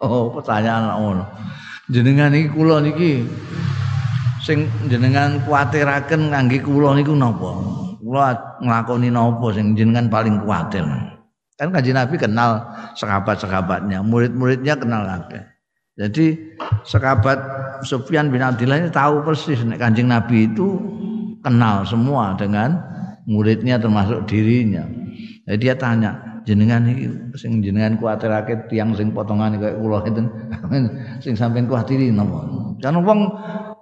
Oh, 0.03 0.33
pertanyaan 0.35 0.91
ngono. 0.91 1.25
Jenengan 1.87 2.35
iki 2.35 2.51
kula 2.51 2.83
niki 2.83 3.23
sing 4.43 4.67
jenengan 4.91 5.39
kuwatiraken 5.47 6.33
kangge 6.33 6.59
kula 6.67 6.99
niku 6.99 7.15
napa? 7.15 7.53
Kula 8.03 8.59
nglakoni 8.59 9.07
napa 9.13 9.47
sing 9.55 9.79
jenengan 9.79 10.11
paling 10.11 10.43
kuwatir? 10.43 10.83
Kan 11.57 11.73
kanji 11.73 11.97
Nabi 11.97 12.21
kenal 12.21 12.61
sahabat-sahabatnya, 13.01 14.05
murid-muridnya 14.05 14.77
kenal 14.77 15.09
lagi. 15.09 15.41
Jadi 15.97 16.37
sahabat 16.85 17.41
Sufyan 17.81 18.29
bin 18.29 18.45
Abdullah 18.45 18.85
ini 18.85 18.93
tahu 18.93 19.25
persis 19.25 19.65
nek 19.65 19.81
Kanjeng 19.81 20.13
Nabi 20.13 20.45
itu 20.53 20.77
kenal 21.41 21.89
semua 21.89 22.37
dengan 22.37 22.77
muridnya 23.25 23.81
termasuk 23.81 24.29
dirinya. 24.29 24.85
Jadi 25.49 25.57
dia 25.57 25.73
tanya, 25.73 26.43
jenengan 26.45 26.85
iki 26.93 27.09
sing 27.41 27.65
jenengan 27.65 27.97
kuwatirake 27.97 28.69
tiang 28.69 28.93
sing 28.93 29.17
potongan 29.17 29.57
kayak 29.57 29.81
kula 29.81 30.05
itu 30.05 30.21
sing 31.25 31.33
sampean 31.33 31.65
kuwatiri 31.65 32.13
napa? 32.13 32.45
Karena 32.85 33.01
wong 33.01 33.21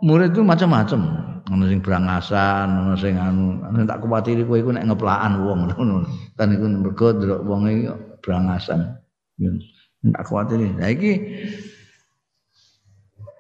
murid 0.07 0.31
itu 0.31 0.47
macam-macam 0.47 1.34
ana 1.53 1.65
sing 1.69 1.81
brangasan 1.85 2.69
ana 2.73 2.95
sing 2.97 3.15
anu 3.21 3.61
tak 3.85 4.01
kuwatiri 4.01 4.45
kowe 4.49 4.57
iku 4.57 4.71
nek 4.73 4.89
ngeplaan 4.89 5.45
wong 5.45 5.69
ngono 5.69 6.09
kan 6.41 6.49
iku 6.53 6.65
mergo 6.69 7.09
delok 7.13 7.41
wong 7.45 7.61
iki 7.69 7.85
brangasan 8.25 8.97
tak 10.13 10.25
kuwatiri. 10.29 10.69
Lah 10.77 10.91
iki 10.93 11.13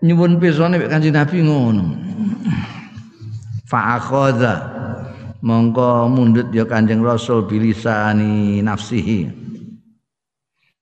nyuwun 0.04 0.40
pirsane 0.40 0.80
mek 0.80 0.88
Kanjeng 0.92 1.16
Nabi 1.16 1.36
ngono. 1.44 1.84
Fa 3.64 3.96
akhadha 4.00 4.54
mongko 5.44 6.08
mundut 6.12 6.48
ya 6.52 6.64
Kanjeng 6.64 7.04
Rasul 7.04 7.44
bilisani 7.48 8.64
nafsihi. 8.64 9.28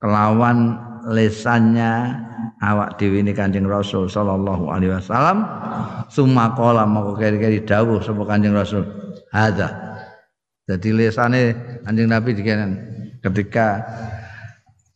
Kelawan 0.02 0.78
lesannya 1.06 2.18
awak 2.62 2.94
dhewe 2.96 3.18
ini 3.20 3.34
Kanjeng 3.34 3.66
Rasul 3.66 4.06
sallallahu 4.06 4.70
alaihi 4.70 4.94
wasallam. 4.94 5.42
Summa 6.06 6.54
qala 6.54 6.86
moko 6.86 7.18
keri-keri 7.18 7.66
dawuh 7.66 7.98
sapa 7.98 8.22
Kanjeng 8.22 8.54
Rasul. 8.54 8.86
Hadza. 9.34 9.68
Dadi 10.62 10.94
lesane 10.94 11.42
Kanjeng 11.82 12.08
Nabi 12.08 12.38
dikenen. 12.38 12.70
Ketika 13.18 13.82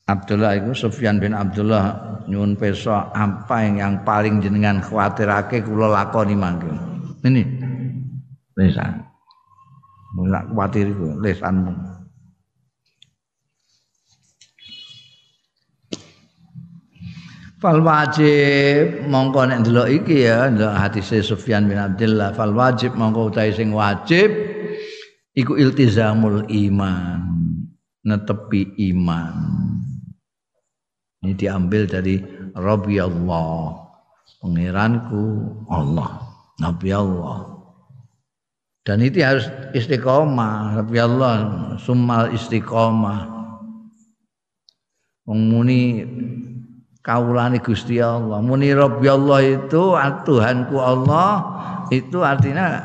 Abdullah 0.06 0.54
itu 0.54 0.70
Sufyan 0.74 1.18
bin 1.18 1.34
Abdullah 1.34 2.22
nyuwun 2.30 2.54
pirsa 2.54 3.10
apa 3.10 3.66
yang, 3.66 3.74
yang 3.82 3.94
paling 4.06 4.38
jenengan 4.38 4.78
khawatirake 4.78 5.66
kula 5.66 5.90
lakoni 5.90 6.38
mangke 6.38 6.70
ini. 7.26 7.42
Lesan. 8.54 9.02
Mulak 10.16 10.48
kuwatir 10.48 10.94
iku 10.94 11.18
lesanmu 11.20 11.95
Fal 17.56 17.80
wajib 17.80 19.08
mongko 19.08 19.48
nek 19.48 19.64
ndelok 19.64 19.88
iki 19.88 20.28
ya 20.28 20.52
ndelok 20.52 20.76
hadis 20.76 21.08
Sufyan 21.24 21.64
bin 21.64 21.80
Abdullah 21.80 22.36
fal 22.36 22.52
wajib 22.52 22.92
mongko 22.92 23.32
utahe 23.32 23.48
sing 23.48 23.72
wajib 23.72 24.28
iku 25.32 25.56
iltizamul 25.56 26.44
iman 26.52 27.24
netepi 28.04 28.76
iman. 28.92 29.34
Ini 31.24 31.32
diambil 31.32 31.88
dari 31.88 32.20
Rabbi 32.52 33.00
Allah 33.00 33.72
pangeranku 34.44 35.24
Allah 35.72 36.28
Nabi 36.60 36.92
Allah 36.92 37.56
dan 38.86 39.02
itu 39.02 39.18
harus 39.18 39.50
istiqomah 39.74 40.78
Rabbi 40.78 40.98
Allah 41.02 41.34
summal 41.82 42.30
istiqomah. 42.30 43.34
Wong 45.26 45.40
kaulani 47.06 47.62
Gusti 47.62 48.02
Allah. 48.02 48.42
Muni 48.42 48.74
Rabbi 48.74 49.06
Allah 49.06 49.38
itu 49.46 49.94
Tuhanku 50.26 50.76
Allah 50.82 51.30
itu 51.94 52.18
artinya 52.26 52.82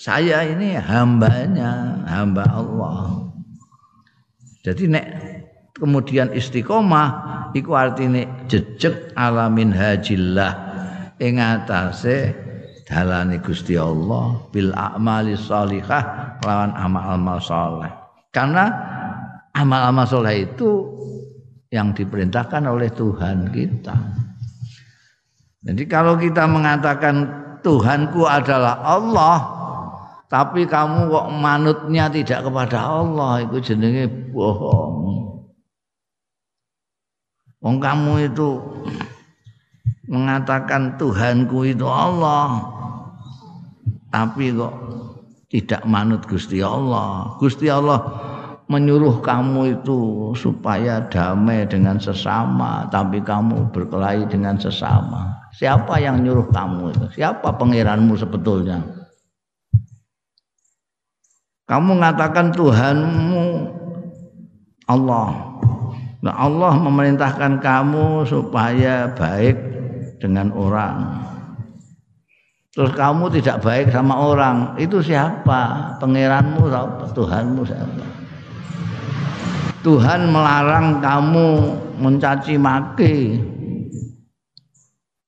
saya 0.00 0.48
ini 0.48 0.72
hambanya, 0.80 2.00
hamba 2.08 2.48
Allah. 2.48 3.28
Jadi 4.64 4.88
nek 4.88 5.06
kemudian 5.76 6.32
istiqomah 6.32 7.08
iku 7.52 7.76
artine 7.76 8.48
jejeg 8.48 9.12
alamin 9.14 9.70
hajillah 9.76 10.52
ing 11.20 11.38
atase 11.38 12.32
dalane 12.88 13.38
Gusti 13.44 13.76
Allah 13.76 14.42
bil 14.50 14.72
a'mali 14.72 15.36
sholihah 15.36 16.36
lawan 16.42 16.72
amal-amal 16.74 17.38
saleh 17.38 17.92
karena 18.34 18.72
amal-amal 19.54 20.08
saleh 20.08 20.48
itu 20.48 20.97
yang 21.68 21.92
diperintahkan 21.92 22.64
oleh 22.64 22.88
Tuhan 22.92 23.52
kita 23.52 23.96
jadi 25.64 25.82
kalau 25.90 26.16
kita 26.16 26.48
mengatakan 26.48 27.28
Tuhanku 27.60 28.24
adalah 28.24 28.80
Allah 28.84 29.38
tapi 30.28 30.68
kamu 30.68 31.08
kok 31.08 31.28
manutnya 31.32 32.08
tidak 32.12 32.48
kepada 32.48 32.78
Allah 32.80 33.44
itu 33.44 33.56
jenenge 33.60 34.08
bohong 34.32 35.18
Wong 37.58 37.82
kamu 37.82 38.30
itu 38.30 38.62
mengatakan 40.06 40.94
Tuhanku 40.94 41.66
itu 41.66 41.84
Allah 41.84 42.62
tapi 44.08 44.54
kok 44.54 44.72
tidak 45.48 45.82
manut 45.88 46.24
Gusti 46.28 46.60
Allah. 46.60 47.36
Gusti 47.40 47.68
Allah 47.68 47.98
menyuruh 48.68 49.24
kamu 49.24 49.80
itu 49.80 50.32
supaya 50.36 51.00
damai 51.08 51.64
dengan 51.64 51.96
sesama 51.96 52.84
tapi 52.92 53.24
kamu 53.24 53.72
berkelahi 53.72 54.28
dengan 54.28 54.60
sesama. 54.60 55.48
Siapa 55.56 55.96
yang 55.98 56.20
nyuruh 56.20 56.52
kamu 56.52 56.92
itu? 56.92 57.06
Siapa 57.18 57.56
pangeranmu 57.56 58.14
sebetulnya? 58.14 58.84
Kamu 61.68 61.96
mengatakan 61.96 62.52
Tuhanmu 62.52 63.44
Allah. 64.88 65.28
Nah, 66.24 66.34
Allah 66.34 66.72
memerintahkan 66.76 67.60
kamu 67.60 68.24
supaya 68.28 69.12
baik 69.12 69.56
dengan 70.20 70.52
orang. 70.52 71.24
Terus 72.72 72.92
kamu 72.94 73.32
tidak 73.40 73.64
baik 73.64 73.90
sama 73.90 74.14
orang, 74.16 74.76
itu 74.78 75.02
siapa? 75.02 75.94
Pangeranmu 75.98 76.68
siapa? 76.68 77.04
Tuhanmu 77.10 77.62
siapa? 77.66 78.04
Tuhan 79.86 80.30
melarang 80.30 80.98
kamu 80.98 81.48
mencaci 82.02 82.54
maki. 82.58 83.16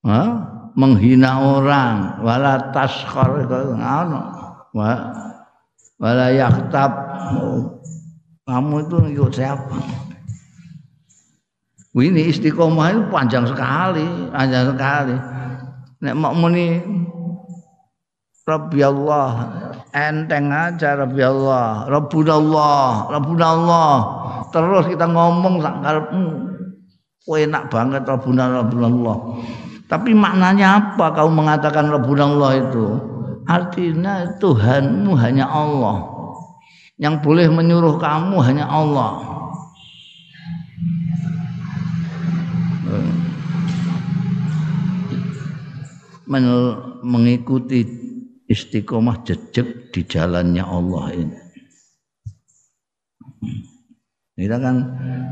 Hah? 0.06 0.50
menghina 0.78 1.36
orang 1.42 2.22
wala 2.22 2.70
taskhar 2.70 3.42
ngono 3.44 4.22
wala 5.98 6.26
yaktab 6.30 6.92
kamu 8.46 8.74
itu 8.86 8.96
ikut 9.18 9.32
siapa 9.34 9.76
ini 11.90 12.30
istiqomah 12.30 12.86
itu 12.94 13.02
panjang 13.10 13.50
sekali, 13.50 14.30
panjang 14.30 14.70
sekali. 14.70 15.16
Nek 16.06 16.14
mau 16.14 16.30
muni 16.30 16.78
Rabbi 18.46 18.78
Allah, 18.78 19.30
enteng 19.90 20.50
aja 20.50 20.98
Rabbi 20.98 21.22
Allah, 21.22 21.86
Rabbuna 21.90 22.32
Allah, 22.38 22.84
Allah. 23.46 23.94
Terus 24.50 24.84
kita 24.90 25.06
ngomong 25.06 25.62
sak 25.62 25.76
karepmu. 25.82 26.30
enak 27.30 27.70
banget 27.70 28.02
Rabbuna 28.02 28.50
Rabbuna 28.50 28.86
Allah. 28.90 29.16
Tapi 29.86 30.10
maknanya 30.14 30.66
apa 30.78 31.14
kau 31.14 31.30
mengatakan 31.30 31.90
Rabbuna 31.90 32.26
Allah 32.26 32.50
itu? 32.58 32.86
Artinya 33.46 34.38
Tuhanmu 34.38 35.14
hanya 35.14 35.46
Allah. 35.46 36.10
Yang 36.98 37.14
boleh 37.22 37.46
menyuruh 37.50 37.98
kamu 37.98 38.36
hanya 38.42 38.66
Allah. 38.66 39.30
mengikuti 47.02 47.99
istiqomah 48.50 49.22
jejak 49.22 49.94
di 49.94 50.02
jalannya 50.02 50.64
Allah 50.66 51.06
ini. 51.14 51.38
Kita 54.34 54.56
kan 54.58 54.76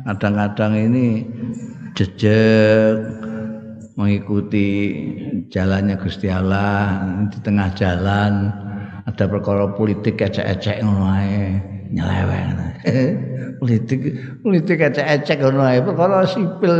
kadang-kadang 0.06 0.72
ini 0.78 1.26
jejak 1.98 3.02
mengikuti 3.98 4.66
jalannya 5.50 5.98
Gusti 5.98 6.30
Allah 6.30 7.02
di 7.26 7.38
tengah 7.42 7.74
jalan 7.74 8.54
ada 9.08 9.24
perkara 9.26 9.74
politik 9.74 10.22
ecek-ecek 10.22 10.84
ngono 10.86 11.04
ae 11.10 11.58
nyeleweng. 11.90 12.48
politik 13.64 14.00
politik 14.44 14.78
ecek-ecek 14.78 15.42
ngono 15.42 15.62
ae 15.66 15.82
perkara 15.82 16.22
sipil. 16.28 16.74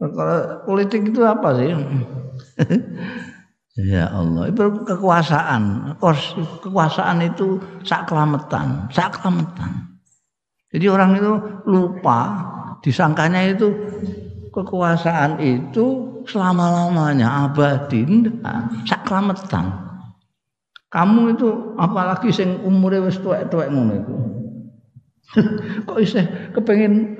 Perkara 0.00 0.62
politik 0.64 1.10
itu 1.12 1.20
apa 1.26 1.48
sih? 1.58 1.70
ya 3.76 4.08
Allah, 4.12 4.52
itu 4.52 4.62
kekuasaan. 4.84 5.94
Kekuasaan 6.62 7.18
itu 7.24 7.60
sak 7.84 8.08
kelametan, 8.08 8.88
sak 8.92 9.20
kelametan. 9.20 9.92
Jadi 10.72 10.86
orang 10.88 11.20
itu 11.20 11.32
lupa, 11.68 12.20
disangkanya 12.80 13.52
itu 13.52 13.68
kekuasaan 14.52 15.40
itu 15.40 15.84
selama-lamanya 16.28 17.48
abadi. 17.48 18.04
Enggak, 18.04 18.72
sak 18.88 19.04
kelametan. 19.08 19.72
Kamu 20.92 21.32
itu 21.32 21.48
apalagi 21.80 22.28
sing 22.28 22.60
umure 22.68 23.00
wis 23.00 23.16
tuwek-tuwek 23.16 23.72
ngono 23.72 23.92
iku. 23.96 24.16
Kok 25.88 25.98
isih 26.04 26.52
kepengin 26.52 27.16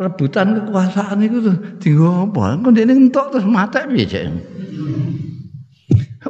rebutan 0.00 0.56
kekuasaan 0.56 1.20
itu 1.20 1.44
tuh 1.44 1.56
tinggal 1.76 2.32
apa? 2.32 2.56
Kok 2.64 2.72
dia 2.72 2.88
entok 2.88 3.26
terus 3.36 3.44
mata 3.44 3.84
cek? 3.84 4.24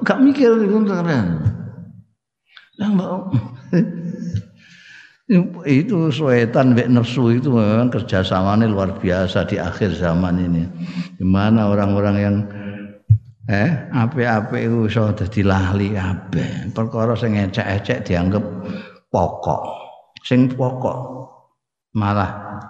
Gak 0.00 0.18
mikir 0.24 0.56
itu 0.64 0.78
keren. 0.88 1.28
itu 5.64 5.98
suetan 6.12 6.76
bek 6.76 6.90
nafsu 6.92 7.32
itu 7.32 7.48
memang 7.52 7.88
kerjasamanya 7.92 8.68
luar 8.68 8.96
biasa 8.96 9.48
di 9.48 9.56
akhir 9.60 9.96
zaman 9.96 10.40
ini. 10.40 10.64
Gimana 11.20 11.72
orang-orang 11.72 12.16
yang 12.18 12.36
eh 13.48 13.70
ape-ape 13.92 14.66
itu 14.66 14.88
iso 14.88 15.12
dadi 15.12 15.40
kabeh. 15.44 16.72
Perkara 16.72 17.12
sing 17.16 17.38
ecek-ecek 17.38 18.08
dianggap 18.08 18.44
pokok. 19.12 19.62
Sing 20.24 20.50
pokok 20.52 20.98
malah 21.96 22.60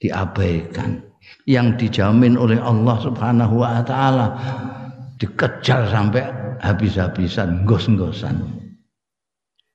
diabaikan 0.00 0.98
yang 1.44 1.76
dijamin 1.76 2.34
oleh 2.40 2.56
Allah 2.56 2.96
Subhanahu 3.04 3.60
wa 3.60 3.84
taala 3.84 4.26
dikejar 5.20 5.86
sampai 5.92 6.24
habis-habisan 6.64 7.68
gos-gosan 7.68 8.40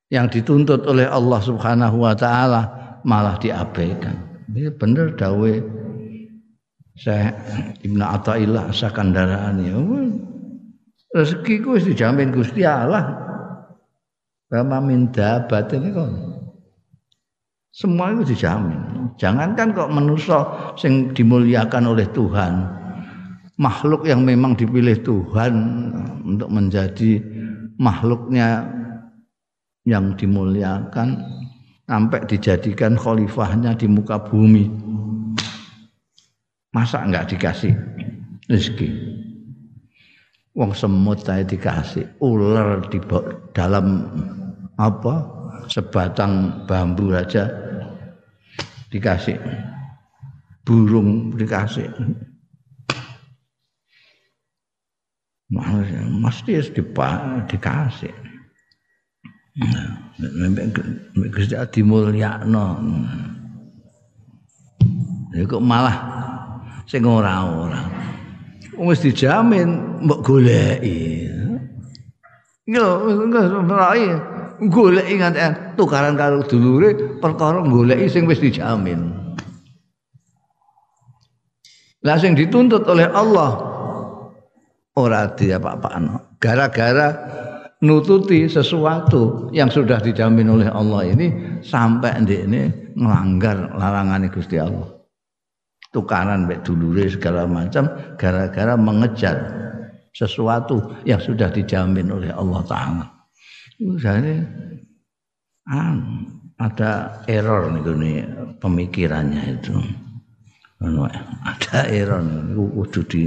yang 0.10 0.26
dituntut 0.26 0.86
oleh 0.90 1.06
Allah 1.06 1.40
Subhanahu 1.42 2.02
wa 2.02 2.18
taala 2.18 2.62
malah 3.06 3.38
diabaikan. 3.38 4.18
Ini 4.50 4.74
benar 4.74 5.14
dawe. 5.14 5.54
Saya 6.96 7.36
Ibnu 7.84 8.00
Athaillah 8.00 8.72
Sakandarani 8.72 9.68
rezeki 11.12 11.56
ku 11.64 11.76
dijamin 11.76 12.32
Gusti 12.32 12.64
Allah. 12.64 13.24
Bama 14.48 14.80
min 14.80 15.12
dabatin 15.12 15.92
kok 15.92 16.10
semua 17.76 18.16
itu 18.16 18.32
dijamin. 18.32 19.12
Jangankan 19.20 19.76
kok 19.76 19.92
manusia 19.92 20.40
yang 20.80 21.12
dimuliakan 21.12 21.92
oleh 21.92 22.08
Tuhan, 22.16 22.54
makhluk 23.56 24.04
yang 24.04 24.24
memang 24.28 24.56
dipilih 24.56 25.00
Tuhan 25.04 25.54
untuk 26.24 26.50
menjadi 26.52 27.20
makhluknya 27.80 28.68
yang 29.86 30.18
dimuliakan 30.18 31.22
sampai 31.86 32.26
dijadikan 32.26 32.98
khalifahnya 32.98 33.78
di 33.78 33.86
muka 33.86 34.18
bumi. 34.18 34.68
Masa 36.74 37.06
enggak 37.08 37.32
dikasih 37.32 37.72
rezeki? 38.52 38.90
Wong 40.56 40.72
semut 40.72 41.20
saya 41.24 41.44
dikasih, 41.44 42.08
ular 42.24 42.84
di 42.88 43.00
dalam 43.52 44.08
apa? 44.80 45.36
Sebatang 45.66 46.64
bambu 46.70 47.10
saja 47.10 47.50
dikasih 48.94 49.36
burung 50.62 51.34
dikasih 51.34 51.90
mesti 55.52 56.58
harus 56.58 56.70
dikasih. 57.46 58.16
Gusti 61.32 61.56
dimulyakno. 61.56 62.68
Ya 65.36 65.44
kok 65.44 65.64
malah 65.64 65.98
sing 66.88 67.04
ora-ora. 67.04 67.84
Wis 68.76 69.04
dijamin 69.04 70.02
mbok 70.04 70.24
goleki. 70.24 71.28
Yo 72.66 73.06
enggak 73.08 73.52
golek 74.72 75.08
ingat 75.12 75.36
tukaran 75.76 76.16
karo 76.16 76.44
dulure 76.48 77.20
perkara 77.20 77.64
goleki 77.64 78.08
sing 78.08 78.24
wis 78.28 78.40
dijamin. 78.40 79.12
Lah 82.04 82.20
sing 82.20 82.36
dituntut 82.36 82.88
oleh 82.88 83.08
Allah 83.12 83.75
ora 84.96 85.28
diapa-apakno. 85.36 86.40
Gara-gara 86.40 87.12
nututi 87.84 88.48
sesuatu 88.48 89.52
yang 89.52 89.68
sudah 89.68 90.00
dijamin 90.00 90.48
oleh 90.50 90.70
Allah 90.72 91.06
ini 91.06 91.60
sampai 91.62 92.24
ini 92.24 92.72
melanggar 92.96 93.76
larangan 93.76 94.26
Gusti 94.32 94.58
Allah. 94.58 94.90
Tukaran 95.92 96.44
mbek 96.44 96.68
dulure 96.68 97.08
segala 97.08 97.48
macam 97.48 97.88
gara-gara 98.20 98.76
mengejar 98.76 99.38
sesuatu 100.12 100.96
yang 101.08 101.20
sudah 101.24 101.48
dijamin 101.52 102.12
oleh 102.12 102.32
Allah 102.36 102.62
taala. 102.68 103.06
Jadi 103.80 104.36
ada 106.56 106.92
error 107.28 107.68
nih 107.76 108.24
pemikirannya 108.64 109.60
itu 109.60 109.76
ada 111.44 111.80
error 111.92 112.24
kudu 112.56 113.02
di 113.08 113.24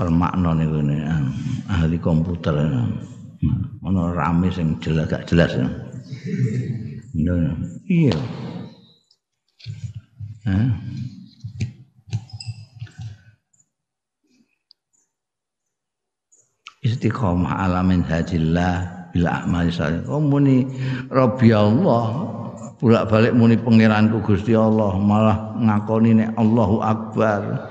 permakna 0.00 0.56
niku 0.56 0.80
ahli 1.68 2.00
komputer 2.00 2.56
ono 3.84 4.16
rame 4.16 4.48
sing 4.48 4.80
jelas 4.80 5.12
gak 5.12 5.28
jelas 5.28 5.52
iya. 7.84 8.16
Istiqomah 16.80 17.60
alamin 17.60 18.00
hajillah 18.08 19.04
bila 19.12 19.44
amal 19.44 19.68
salih. 19.68 20.00
Oh 20.08 20.16
muni 20.16 20.64
rabbi 21.12 21.52
Allah 21.52 22.24
bolak-balik 22.80 23.36
muni 23.36 23.60
pangeranku 23.60 24.24
Gusti 24.24 24.56
Allah 24.56 24.96
malah 24.96 25.60
ngakoni 25.60 26.24
nek 26.24 26.32
Allahu 26.40 26.80
Akbar. 26.80 27.68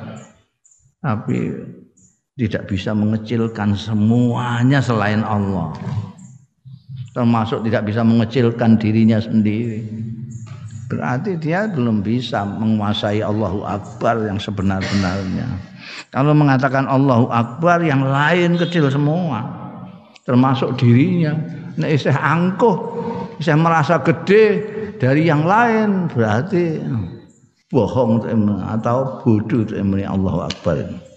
Tapi 1.02 1.58
tidak 2.40 2.72
bisa 2.72 2.96
mengecilkan 2.96 3.76
semuanya 3.76 4.80
selain 4.80 5.20
Allah. 5.28 5.76
Termasuk 7.12 7.68
tidak 7.68 7.92
bisa 7.92 8.00
mengecilkan 8.00 8.80
dirinya 8.80 9.20
sendiri. 9.20 9.84
Berarti 10.88 11.36
dia 11.36 11.68
belum 11.68 12.00
bisa 12.00 12.48
menguasai 12.48 13.20
Allahu 13.20 13.68
Akbar 13.68 14.24
yang 14.24 14.40
sebenar-benarnya. 14.40 15.46
Kalau 16.16 16.32
mengatakan 16.32 16.88
Allahu 16.88 17.28
Akbar 17.28 17.84
yang 17.84 18.08
lain 18.08 18.56
kecil 18.56 18.88
semua. 18.88 19.44
Termasuk 20.24 20.80
dirinya. 20.80 21.36
Nek 21.76 21.92
isih 21.92 22.16
angkuh 22.16 22.78
isih 23.40 23.56
merasa 23.60 24.00
gede 24.00 24.46
dari 25.00 25.28
yang 25.28 25.48
lain 25.48 26.12
berarti 26.12 26.84
bohong 27.72 28.24
atau 28.64 29.24
bodoh 29.24 29.68
Allah 30.08 30.36
Akbar. 30.48 31.09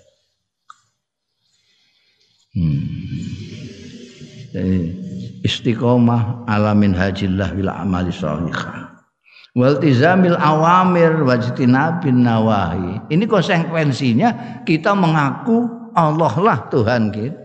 Hmm. 2.53 2.85
Jadi 4.53 4.79
istiqomah 5.41 6.45
alamin 6.45 6.93
hajillah 6.93 7.57
bil 7.57 7.73
amali 7.73 8.12
sholihah. 8.12 8.93
Wal 9.53 9.77
tizamil 9.81 10.37
awamir 10.37 11.25
wajtinabin 11.25 12.25
nawahi. 12.25 13.09
Ini 13.12 13.25
konsekuensinya 13.29 14.62
kita 14.65 14.93
mengaku 14.97 15.69
Allah 15.93 16.35
lah 16.41 16.59
Tuhan 16.73 17.12
kita. 17.12 17.41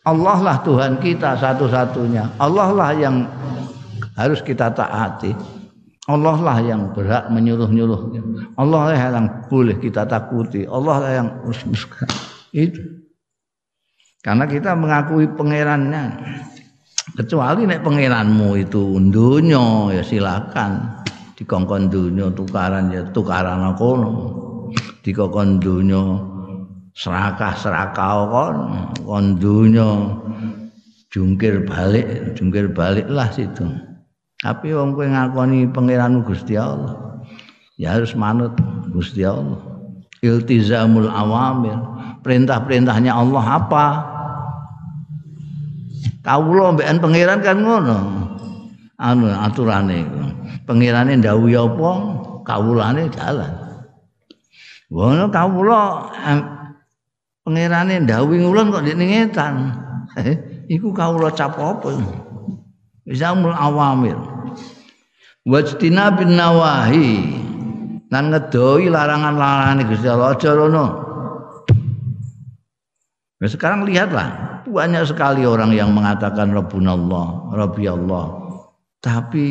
Allah 0.00 0.38
lah 0.40 0.56
Tuhan 0.64 0.96
kita 0.96 1.36
satu-satunya. 1.36 2.40
Allah 2.40 2.72
lah 2.72 2.90
yang 2.96 3.28
harus 4.16 4.40
kita 4.40 4.72
taati. 4.72 5.36
Allah 6.08 6.36
lah 6.40 6.58
yang 6.64 6.88
berhak 6.96 7.28
menyuruh-nyuruh. 7.28 8.16
Allah 8.56 8.80
lah 8.88 8.96
yang 8.96 9.28
boleh 9.52 9.76
kita 9.76 10.08
takuti. 10.08 10.64
Allah 10.64 10.96
lah 11.04 11.12
yang 11.20 11.28
itu. 12.56 12.80
Karena 14.20 14.44
kita 14.44 14.76
mengakui 14.76 15.24
pangerannya. 15.32 16.04
Kecuali 17.16 17.64
nek 17.66 17.80
pangeranmu 17.80 18.60
itu 18.60 19.00
dunya 19.08 19.96
ya 19.96 20.02
silakan. 20.04 21.00
Dikongkon 21.40 21.88
dunya 21.88 22.28
tukaran 22.36 22.92
ya 22.92 23.00
tukaran 23.16 23.72
kono. 23.80 24.12
Dikongkon 25.00 25.56
dunya 25.56 26.02
serakah-serakah 26.92 28.14
kon 28.28 28.56
kon 29.08 29.26
dunya 29.40 29.88
jungkir 31.10 31.64
balik, 31.66 32.36
jungkir 32.36 32.70
baliklah 32.70 33.32
situ. 33.32 33.66
Tapi 34.40 34.72
wong 34.72 34.96
kowe 34.96 35.04
ngakoni 35.04 35.68
pangeranmu 35.68 36.24
Gusti 36.24 36.56
Allah, 36.56 37.24
ya 37.76 37.96
harus 37.98 38.16
manut 38.16 38.56
Gusti 38.88 39.20
Allah. 39.20 39.60
Iltizamul 40.24 41.08
awamir, 41.08 41.76
perintah-perintahnya 42.20 43.12
Allah 43.12 43.44
apa? 43.60 43.86
Kawula 46.20 46.76
mbekan 46.76 47.00
pangeran 47.00 47.40
kan 47.40 47.56
ngono. 47.64 47.98
Anu 49.00 49.32
aturane. 49.32 50.04
Pangerane 50.68 51.16
ndawuhi 51.16 51.56
apa? 51.56 51.90
Kawulane 52.44 53.08
jalan. 53.08 53.52
Ngono 54.92 55.32
kawula 55.32 55.80
pangerane 57.46 58.04
ndawuhi 58.04 58.44
ngulon 58.44 58.68
kok 58.68 58.82
ndek 58.84 59.00
ngetan. 59.00 59.54
Iku 60.74 60.92
kawula 60.92 61.32
cap 61.32 61.56
apa? 61.56 61.96
Zamul 63.10 63.56
awamir. 63.56 64.18
Wajtina 65.48 66.12
bin 66.14 66.36
nawahi. 66.36 67.40
Nan 68.10 68.34
ngedoi 68.34 68.90
larangan-larangan 68.90 69.86
Gusti 69.86 70.06
Allah 70.10 70.34
aja 70.34 70.50
rono. 70.52 70.86
Nah, 73.40 73.48
sekarang 73.48 73.88
lihatlah 73.88 74.60
banyak 74.68 75.08
sekali 75.08 75.48
orang 75.48 75.72
yang 75.72 75.96
mengatakan 75.96 76.52
Rabbunallah, 76.52 77.56
Rabbi 77.56 77.84
Allah. 77.88 78.26
Tapi 79.00 79.48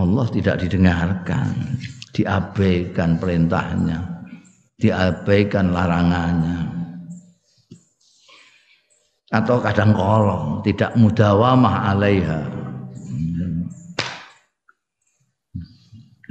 Allah 0.00 0.26
tidak 0.32 0.64
didengarkan, 0.64 1.76
diabaikan 2.16 3.20
perintahnya, 3.20 4.00
diabaikan 4.80 5.76
larangannya. 5.76 6.72
Atau 9.28 9.60
kadang 9.60 9.92
kolong 9.92 10.64
tidak 10.64 10.96
mudawamah 10.96 11.92
alaiha. 11.92 12.40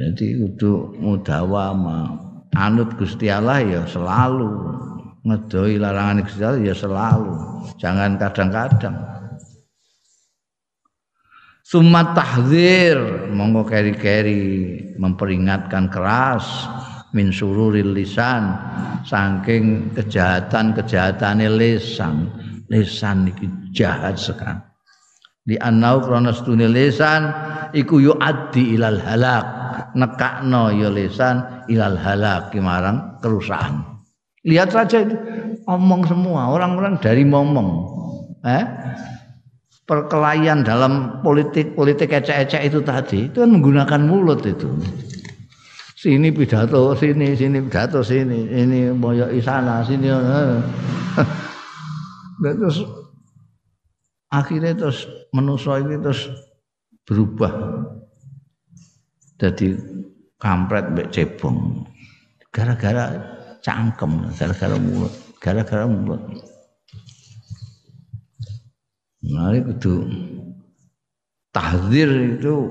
Jadi 0.01 0.41
kudu 0.41 0.97
mudawamah. 0.97 2.25
Anut 2.55 2.95
Gusti 2.95 3.27
Allah 3.27 3.61
ya 3.61 3.81
selalu 3.83 4.79
ngedoi 5.25 5.81
larangan 5.81 6.21
Gusti 6.21 6.69
ya 6.69 6.75
selalu. 6.77 7.33
Jangan 7.81 8.21
kadang-kadang. 8.21 8.95
Sumat 11.65 12.13
tahzir 12.13 13.25
monggo 13.33 13.65
keri-keri 13.65 14.77
memperingatkan 15.01 15.89
keras 15.89 16.69
min 17.17 17.33
sururil 17.33 17.97
lisan 17.97 18.53
saking 19.01 19.89
kejahatan-kejahatan 19.97 21.41
lisan. 21.57 22.29
Lisan 22.69 23.29
iki 23.29 23.49
jahat 23.73 24.17
sekali. 24.17 24.61
Di 25.45 25.57
anau 25.61 26.01
krana 26.01 26.33
stune 26.33 26.69
lisan 26.69 27.29
iku 27.73 27.97
yuaddi 27.97 28.77
ilal 28.77 29.01
halak. 29.01 29.45
Nekakno 29.95 30.69
ya 30.75 30.89
lisan 30.93 31.65
ilal 31.71 31.97
halak 31.97 32.53
marang 32.57 33.17
kerusakan 33.23 33.94
lihat 34.45 34.69
saja 34.71 35.03
itu. 35.03 35.17
Omong 35.65 36.05
semua 36.05 36.53
orang-orang 36.53 37.01
dari 37.01 37.25
ngomong 37.25 37.69
eh? 38.45 38.65
Perkelahian 39.85 40.61
dalam 40.65 41.21
politik 41.25 41.73
politik 41.73 42.13
ecek-ecek 42.13 42.69
itu 42.69 42.79
tadi 42.85 43.29
itu 43.29 43.41
kan 43.41 43.49
menggunakan 43.49 44.01
mulut 44.05 44.45
itu. 44.45 44.69
Sini 45.97 46.29
pidato 46.29 46.93
sini 46.93 47.33
sini 47.33 47.61
pidato 47.65 48.05
sini 48.05 48.45
ini 48.49 48.93
moyo 48.93 49.25
sana 49.41 49.81
sini 49.81 50.09
eh. 50.09 50.61
terus 52.61 52.85
akhirnya 54.29 54.77
terus 54.77 55.09
manusia 55.33 55.81
ini 55.81 55.97
terus 55.97 56.29
berubah. 57.09 57.53
Jadi 59.41 59.77
kampret 60.37 60.93
mbek 60.93 61.09
cebong. 61.09 61.85
Gara-gara 62.53 63.34
cangkem 63.65 64.29
gara-gara 64.37 64.77
mulut 64.77 65.13
gara-gara 65.41 65.85
mulut. 65.89 66.21
Nah 69.25 69.53
itu 69.57 70.05
tahdir 71.49 72.37
itu 72.37 72.69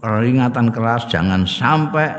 peringatan 0.00 0.68
keras 0.68 1.08
jangan 1.08 1.48
sampai 1.48 2.12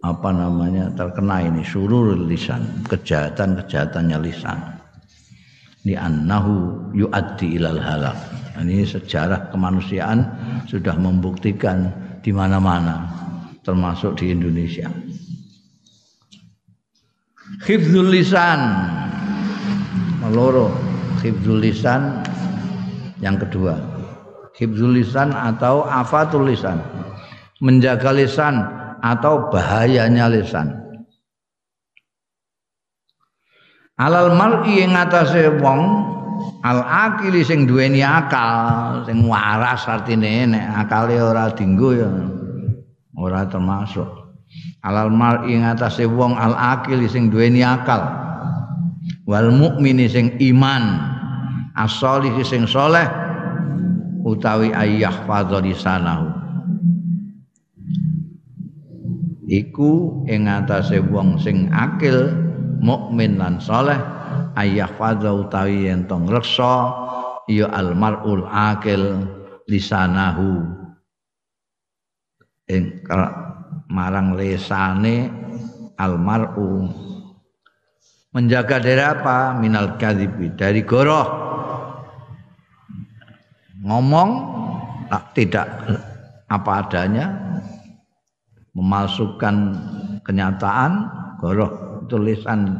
apa 0.00 0.30
namanya 0.32 0.88
terkena 0.96 1.44
ini 1.44 1.60
surur 1.60 2.16
lisan 2.28 2.84
kejahatan 2.88 3.60
kejahatannya 3.60 4.18
lisan. 4.24 4.58
Li 5.84 5.96
annahu 5.96 6.92
yuaddi 6.92 7.56
ilal 7.56 7.80
halak. 7.80 8.16
Ini 8.60 8.84
sejarah 8.84 9.48
kemanusiaan 9.48 10.20
sudah 10.68 10.92
membuktikan 11.00 11.88
di 12.20 12.28
mana-mana 12.36 13.08
termasuk 13.64 14.20
di 14.20 14.36
Indonesia. 14.36 14.92
Hifdzul 17.60 18.08
lisan. 18.08 18.60
Meloro. 20.24 20.72
Hifdzul 21.20 21.60
lisan 21.60 22.24
yang 23.20 23.36
kedua. 23.36 23.76
Hifdzul 24.56 24.96
lisan 24.96 25.36
atau 25.36 25.84
afatul 25.84 26.48
lisan. 26.48 26.80
Menjaga 27.60 28.16
lisan 28.16 28.64
atau 29.04 29.52
bahayanya 29.52 30.32
lisan. 30.32 30.72
Alal 34.00 34.32
mar'i 34.32 34.80
ing 34.80 34.96
atase 34.96 35.60
wong 35.60 35.80
al 36.64 36.80
akili 36.80 37.44
sing 37.44 37.68
duweni 37.68 38.00
akal 38.00 39.04
sing 39.04 39.28
waras 39.28 39.84
artine 39.84 40.48
nek 40.48 40.64
akale 40.84 41.20
ora 41.20 41.52
dinggo 41.52 41.92
ya 41.92 42.08
ora 43.12 43.44
termasuk 43.44 44.19
alal 44.82 45.12
mar'i 45.12 45.56
ing 45.56 45.62
atase 45.66 46.06
wong 46.06 46.34
al 46.34 46.54
akili 46.56 47.06
sing 47.06 47.30
duweni 47.30 47.62
akal 47.62 48.02
wal 49.24 49.48
mukmini 49.54 50.10
sing 50.10 50.34
iman 50.38 50.98
as-solih 51.78 52.34
sing 52.42 52.66
soleh 52.66 53.06
utawi 54.26 54.74
ayyah 54.74 55.24
fadzalisanahu 55.24 56.28
iku 59.50 60.22
ing 60.30 60.46
atase 60.46 61.02
wong 61.02 61.38
sing 61.38 61.70
akil 61.74 62.30
mukmin 62.80 63.36
lan 63.38 63.58
saleh 63.58 63.98
ayah 64.58 64.90
fadha 64.98 65.34
utawi 65.34 65.90
yen 65.90 66.06
tong 66.06 66.26
reksa 66.30 66.90
ya 67.50 67.66
almarul 67.74 68.46
akil 68.46 69.26
lisanahu. 69.66 70.66
Ing 72.70 73.02
marang 73.90 74.38
lesane 74.38 75.28
almaru. 75.98 76.86
Menjaga 78.30 78.78
dari 78.78 79.02
apa? 79.02 79.58
Minal 79.58 79.98
kadhibi. 79.98 80.54
Dari 80.54 80.86
goroh. 80.86 81.26
Ngomong 83.82 84.30
tidak 85.34 85.66
apa 86.46 86.70
adanya. 86.86 87.26
Memalsukan 88.72 89.74
kenyataan 90.22 91.10
goroh. 91.42 92.06
Tulisan 92.06 92.78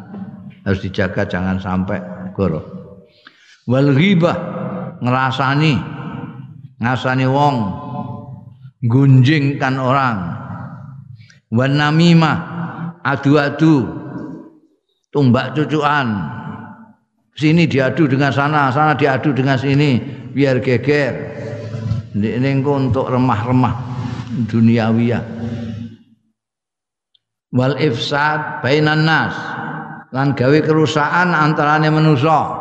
harus 0.62 0.80
dijaga 0.86 1.26
jangan 1.26 1.58
sampai 1.58 1.98
goroh. 2.30 2.62
Wal 3.66 3.90
ghibah 3.98 4.38
ngerasani. 5.02 5.74
Ngasani 6.78 7.26
wong. 7.26 7.56
Gunjingkan 8.80 9.76
orang 9.76 10.40
wan 11.50 11.74
namimah 11.76 12.38
adu-adu 13.02 13.86
tumbak 15.10 15.58
cucuan 15.58 16.14
sini 17.34 17.66
diadu 17.66 18.06
dengan 18.06 18.30
sana 18.30 18.70
sana 18.70 18.94
diadu 18.94 19.34
dengan 19.34 19.58
sini 19.58 20.20
biar 20.30 20.62
geger. 20.62 21.14
Ini 22.10 22.58
untuk 22.66 23.06
remah-remah 23.06 23.74
duniawiyah. 24.50 25.24
Wal 27.54 27.78
ifsad 27.82 28.62
bainan 28.62 29.06
nas 29.06 29.34
lan 30.10 30.34
gawe 30.34 30.58
kerusakan 30.62 31.34
antarane 31.34 31.86
manusa. 31.90 32.58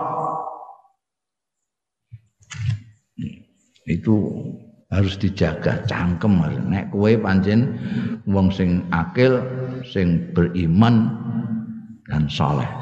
Itu 3.89 4.21
harus 4.89 5.15
dijaga 5.21 5.85
cangkem 5.85 6.41
nek 6.65 6.89
kowe 6.89 7.13
pancen 7.21 7.77
wong 8.25 8.49
sing 8.49 8.85
akil 8.89 9.37
sing 9.85 10.33
beriman 10.33 11.13
dan 12.09 12.25
soleh 12.25 12.79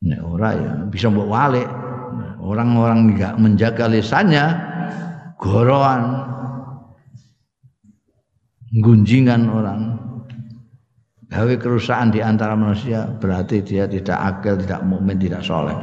nek 0.00 0.20
ora 0.24 0.50
ya 0.56 0.72
bisa 0.88 1.12
mbok 1.12 1.28
walik. 1.28 1.68
Orang-orang 2.40 3.12
enggak 3.12 3.36
menjaga 3.36 3.84
lisannya 3.84 4.56
goroan 5.36 6.24
gunjingan 8.80 9.44
orang. 9.52 9.80
Gawe 11.30 11.54
kerusakan 11.62 12.10
di 12.10 12.18
antara 12.18 12.58
manusia 12.58 13.06
berarti 13.06 13.62
dia 13.62 13.86
tidak 13.86 14.18
akil, 14.18 14.58
tidak 14.58 14.82
mukmin, 14.82 15.14
tidak 15.14 15.46
soleh. 15.46 15.78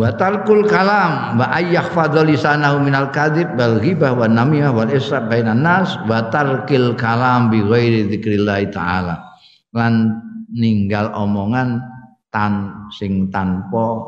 Wa 0.00 0.16
talkul 0.16 0.64
kalam 0.64 1.36
wa 1.36 1.52
ayyah 1.52 1.92
fadlisanahu 1.92 2.80
minal 2.80 3.12
kadhib 3.12 3.52
wal 3.52 3.76
ghibah 3.84 4.16
wa 4.16 4.24
namimah 4.24 4.72
wal 4.72 4.88
israf 4.88 5.28
bainan 5.28 5.60
nas 5.60 5.92
wa 6.08 6.24
tarkil 6.32 6.96
kalam 6.96 7.52
bi 7.52 7.60
ghairi 7.60 8.08
dzikrillah 8.08 8.64
taala. 8.72 9.20
Lan 9.76 10.24
ninggal 10.56 11.12
omongan 11.12 11.84
tan 12.32 12.88
sing 12.96 13.28
tanpa 13.28 14.00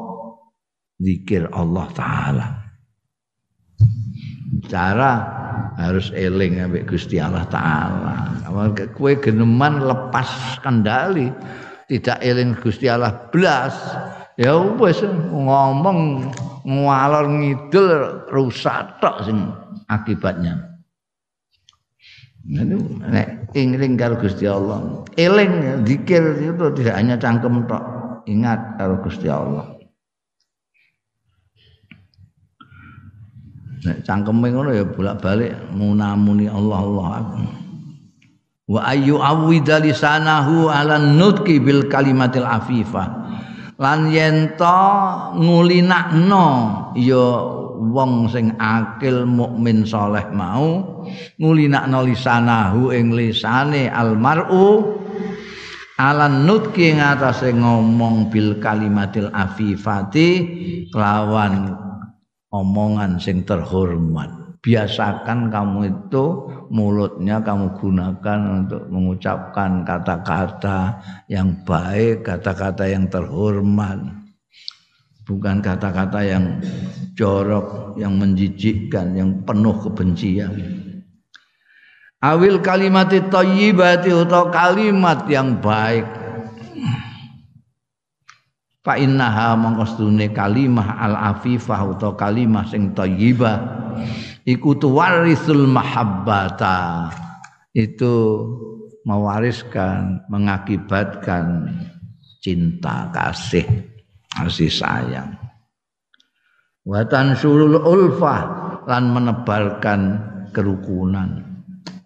zikir 0.97 1.53
Allah 1.53 1.87
taala. 1.93 2.47
Cara 4.73 5.13
harus 5.77 6.09
eling 6.17 6.57
ambek 6.57 6.89
Gusti 6.89 7.21
Allah 7.21 7.45
taala. 7.53 8.33
Kue 8.97 9.21
geneman 9.21 9.85
lepas 9.85 10.57
kendali, 10.65 11.29
tidak 11.85 12.17
eling 12.25 12.57
Gusti 12.57 12.89
Allah 12.89 13.29
blas. 13.29 13.77
Ya 14.41 14.57
wis 14.57 15.05
ngomong 15.05 16.33
ngalor 16.65 17.27
ngidul 17.29 17.93
rusak 18.33 18.97
tok 19.05 19.29
sing 19.29 19.53
akibatnya. 19.93 20.73
Itu 22.49 22.81
nek 23.07 23.53
eling 23.53 23.95
karo 24.01 24.17
Gusti 24.19 24.49
Allah. 24.49 25.05
Eling 25.21 25.85
zikir 25.85 26.43
itu 26.43 26.65
tidak 26.81 26.95
hanya 26.97 27.15
cangkem 27.21 27.69
tok. 27.69 27.85
Ingat 28.25 28.81
karo 28.81 28.99
Gusti 29.05 29.29
Allah. 29.29 29.69
Nek 33.83 34.07
cangkeme 34.07 34.49
ngono 34.55 34.71
ya 34.71 34.87
bolak-balik 34.87 35.55
munamuni 35.75 36.47
Allah 36.47 36.79
Allah. 36.79 37.15
Wa 38.71 38.81
ayu 38.95 39.19
awwida 39.19 39.83
lisanahu 39.83 40.71
ala 40.71 41.03
nutqi 41.03 41.59
bil 41.59 41.91
kalimatil 41.91 42.47
afifah. 42.47 43.22
Lan 43.81 44.13
yen 44.13 44.53
to 44.61 44.81
ngulinakno 45.41 46.49
ya 46.93 47.27
wong 47.81 48.29
sing 48.29 48.53
akil 48.61 49.25
mukmin 49.25 49.89
saleh 49.89 50.29
mau 50.29 51.01
ngulinakno 51.41 52.05
lisanahu 52.05 52.93
ing 52.93 53.17
lisane 53.17 53.89
almar'u 53.89 55.01
ala 55.97 56.29
nutqi 56.29 57.01
ngatasé 57.01 57.57
ngomong 57.57 58.29
bil 58.29 58.61
kalimatil 58.61 59.33
afifati 59.33 60.29
kelawan 60.93 61.73
omongan 62.53 63.17
sing 63.17 63.43
terhormat. 63.49 64.42
Biasakan 64.63 65.51
kamu 65.51 65.81
itu 65.91 66.25
mulutnya 66.71 67.43
kamu 67.43 67.75
gunakan 67.83 68.41
untuk 68.63 68.87
mengucapkan 68.95 69.83
kata-kata 69.83 71.03
yang 71.27 71.67
baik, 71.67 72.23
kata-kata 72.23 72.87
yang 72.87 73.11
terhormat. 73.11 73.99
Bukan 75.27 75.59
kata-kata 75.67 76.23
yang 76.23 76.63
jorok, 77.19 77.99
yang 77.99 78.15
menjijikkan, 78.15 79.19
yang 79.19 79.43
penuh 79.43 79.75
kebencian. 79.83 80.55
Awil 82.23 82.63
kalimati 82.63 83.19
thayyibati 83.19 84.15
atau 84.15 84.47
kalimat 84.55 85.27
yang 85.27 85.59
baik 85.59 86.07
fa 88.83 88.99
innaha 88.99 89.55
mangkostune 89.55 90.31
kalimah 90.35 91.03
al 91.03 91.15
afifah 91.35 91.95
atau 91.99 92.15
kalimah 92.19 92.67
sing 92.67 92.91
thayyibah 92.95 93.59
iku 94.47 94.77
tuwarisul 94.79 95.67
mahabbata. 95.67 97.11
Itu 97.73 98.15
mewariskan 99.09 100.29
mengakibatkan 100.29 101.73
cinta 102.45 103.09
kasih 103.11 103.65
kasih 104.29 104.69
sayang. 104.69 105.31
Watan 106.83 107.39
sulul 107.39 107.79
ulfah 107.79 108.43
lan 108.91 109.15
menebalkan 109.15 110.19
kerukunan. 110.51 111.47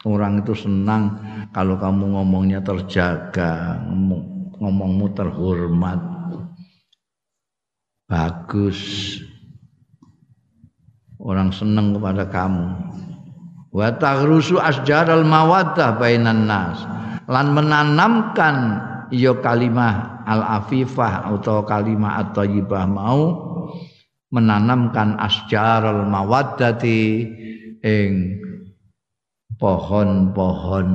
Orang 0.06 0.44
itu 0.44 0.54
senang 0.54 1.18
kalau 1.50 1.80
kamu 1.80 2.14
ngomongnya 2.14 2.60
terjaga 2.62 3.82
ngomong, 3.88 4.54
ngomongmu 4.60 5.06
terhormat. 5.16 6.00
Bagus 8.06 8.78
orang 11.26 11.50
senang 11.50 11.98
kepada 11.98 12.30
kamu. 12.30 12.66
Wa 13.74 13.90
taghrusu 13.98 14.62
asjaral 14.62 15.26
mawaddah 15.26 15.98
bainan 15.98 16.46
nas. 16.46 16.78
Lan 17.26 17.50
menanamkan 17.52 18.56
ya 19.10 19.34
kalimah 19.42 20.22
al 20.22 20.62
afifah 20.62 21.26
atau 21.26 21.66
kalimah 21.66 22.22
at-thayyibah 22.22 22.86
mau 22.86 23.22
menanamkan 24.30 25.18
asjaral 25.18 26.06
mawaddati 26.06 27.02
ing 27.82 28.42
pohon-pohon 29.58 30.88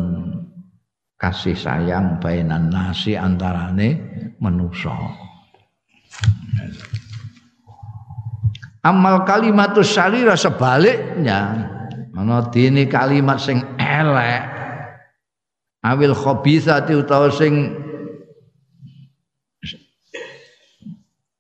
kasih 1.16 1.56
sayang 1.56 2.20
bainan 2.20 2.68
nasi 2.70 3.16
antarane 3.16 3.98
manusa 4.42 4.96
amal 8.86 9.24
kalimatus 9.26 9.94
syarira 9.94 10.34
sebaliknya. 10.38 11.70
Ana 12.12 12.52
dene 12.52 12.86
kalimat 12.86 13.40
sing 13.42 13.64
elek. 13.80 14.44
Awil 15.82 16.14
khabithati 16.14 16.94
utawa 16.94 17.34
sing 17.34 17.74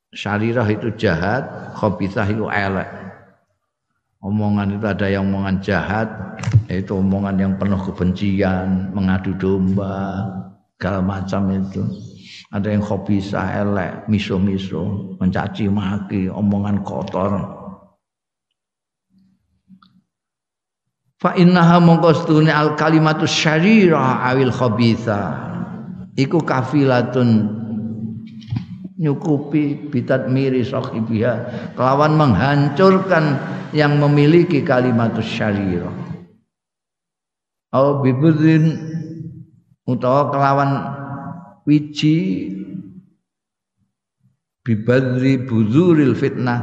syarirah 0.10 0.66
itu 0.66 0.90
jahat 0.98 1.46
khabithah 1.78 2.26
itu 2.26 2.50
elek. 2.50 2.90
Omongan 4.22 4.78
itu 4.78 4.86
ada 4.86 5.10
yang 5.10 5.30
omongan 5.34 5.62
jahat 5.66 6.10
yaitu 6.70 6.94
omongan 6.94 7.36
yang 7.42 7.54
penuh 7.58 7.82
kebencian 7.90 8.94
mengadu 8.94 9.34
domba 9.34 10.30
segala 10.78 11.02
macam 11.02 11.50
itu 11.54 11.82
ada 12.52 12.68
yang 12.68 12.84
khabithah 12.84 13.48
elek 13.64 13.92
miso-miso 14.12 15.16
mencaci 15.18 15.72
maki 15.72 16.28
omongan 16.28 16.84
kotor. 16.84 17.32
Fa 21.16 21.32
innaha 21.40 21.80
mongko 21.80 22.12
al 22.52 22.76
kalimatu 22.76 23.24
syarirah 23.24 24.28
awil 24.28 24.52
khabithah 24.52 25.52
iku 26.20 26.44
kafilatun 26.44 27.62
nyukupi 29.02 29.90
bitat 29.90 30.28
miri 30.30 30.62
sahibiha 30.62 31.34
kelawan 31.74 32.14
menghancurkan 32.20 33.40
yang 33.72 33.98
memiliki 33.98 34.62
kalimat 34.62 35.16
syarira. 35.24 35.90
Au 37.72 38.04
bibudin 38.04 38.76
utawa 39.88 40.28
kelawan 40.30 40.72
wiji 41.68 42.50
bibadri 44.62 45.42
buzuril 45.42 46.14
fitnah 46.14 46.62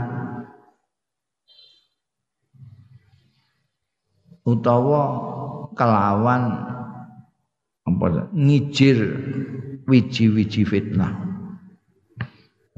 utawa 4.46 5.02
kelawan 5.74 6.42
apa 7.88 8.06
ngijir 8.32 8.98
wiji-wiji 9.88 10.62
fitnah 10.62 11.28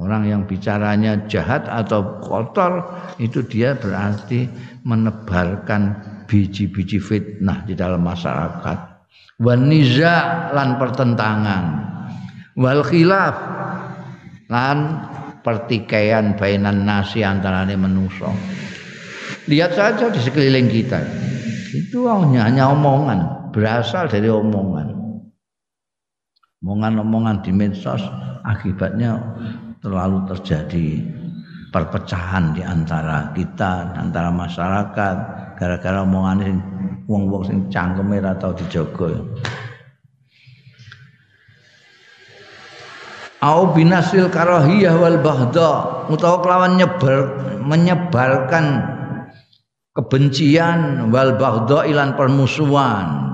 Orang 0.01 0.25
yang 0.25 0.49
bicaranya 0.49 1.29
jahat 1.29 1.69
atau 1.69 2.25
kotor 2.25 2.89
itu 3.21 3.45
dia 3.45 3.77
berarti 3.77 4.49
menebarkan 4.89 6.01
biji-biji 6.25 6.97
fitnah 6.97 7.69
di 7.69 7.77
dalam 7.77 8.01
masyarakat. 8.09 8.79
Wan 9.45 9.69
niza 9.69 10.49
lan 10.57 10.81
pertentangan. 10.81 11.90
Wal 12.61 12.85
khilaf 12.85 13.37
lan 14.53 14.79
pertikaian 15.41 16.37
bainan 16.37 16.85
nasi 16.85 17.25
antarane 17.25 17.73
manusia. 17.73 18.29
Lihat 19.49 19.73
saja 19.73 20.13
di 20.13 20.21
sekeliling 20.21 20.69
kita. 20.69 21.01
Itu 21.73 22.05
hanya, 22.13 22.45
hanya 22.45 22.69
omongan, 22.77 23.51
berasal 23.57 24.13
dari 24.13 24.29
omongan. 24.29 24.93
Omongan-omongan 26.61 27.41
di 27.41 27.57
medsos 27.57 28.05
akibatnya 28.45 29.17
terlalu 29.81 30.29
terjadi 30.29 31.01
perpecahan 31.73 32.53
di 32.53 32.61
antara 32.61 33.33
kita, 33.33 33.97
antara 33.97 34.29
masyarakat 34.29 35.17
gara-gara 35.57 36.05
omongan 36.05 36.39
sing 36.45 36.59
wong-wong 37.09 37.43
sing 37.49 37.59
cangkeme 37.73 38.21
atau 38.21 38.53
dijogo. 38.53 39.09
Au 43.41 43.73
binasil 43.73 44.29
karahiyah 44.29 45.01
wal 45.01 45.17
bahda. 45.25 46.05
Utawa 46.13 46.45
kelawan 46.45 46.77
nyebar 46.77 47.19
menyebarkan 47.65 48.85
kebencian 49.97 51.09
wal 51.09 51.41
bahda 51.41 51.89
ilan 51.89 52.21
permusuhan. 52.21 53.33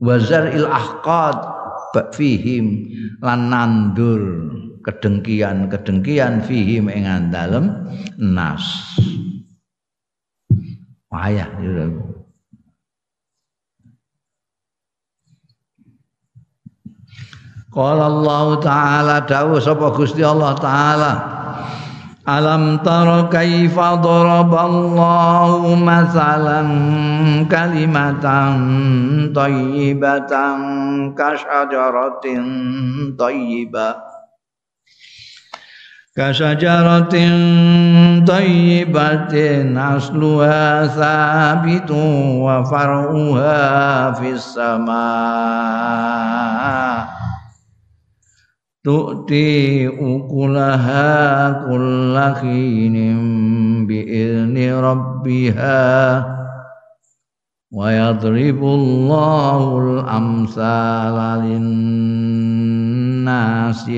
Wazar 0.00 0.50
il 0.56 0.64
ahqad 0.66 1.36
fihim 2.16 2.88
lan 3.20 3.52
nandur 3.52 4.50
kedengkian-kedengkian 4.82 6.42
fihim 6.48 6.88
ing 6.88 7.06
dalem 7.28 7.92
nas. 8.16 8.64
Wayah 11.12 11.52
Qala 17.72 18.04
Allah 18.04 18.60
taala 18.60 19.16
dawuh 19.24 19.56
sapa 19.56 19.96
Gusti 19.96 20.20
Allah 20.20 20.52
taala 20.60 21.12
Alam 22.22 22.84
tara 22.86 23.26
kaifa 23.26 23.98
daraballahu 23.98 25.74
masalan 25.74 26.68
kalimatan 27.50 28.54
thayyibatan 29.34 30.60
kasyajaratin 31.18 32.44
thayyibah 33.18 33.96
tayyibatin 38.22 39.72
asluha 39.72 40.84
sabitu 40.92 41.96
wa 42.44 42.60
far'uha 42.68 44.12
fis 44.20 44.52
tu'ti 48.82 49.86
ukulaha 49.86 51.62
kullakhinim 51.70 53.22
bi'izni 53.86 54.74
rabbiha 54.74 55.78
wa 57.70 57.86
yadribu 57.94 58.66
Allahul 58.66 60.02
amsala 60.02 61.46
linnasi 61.46 62.82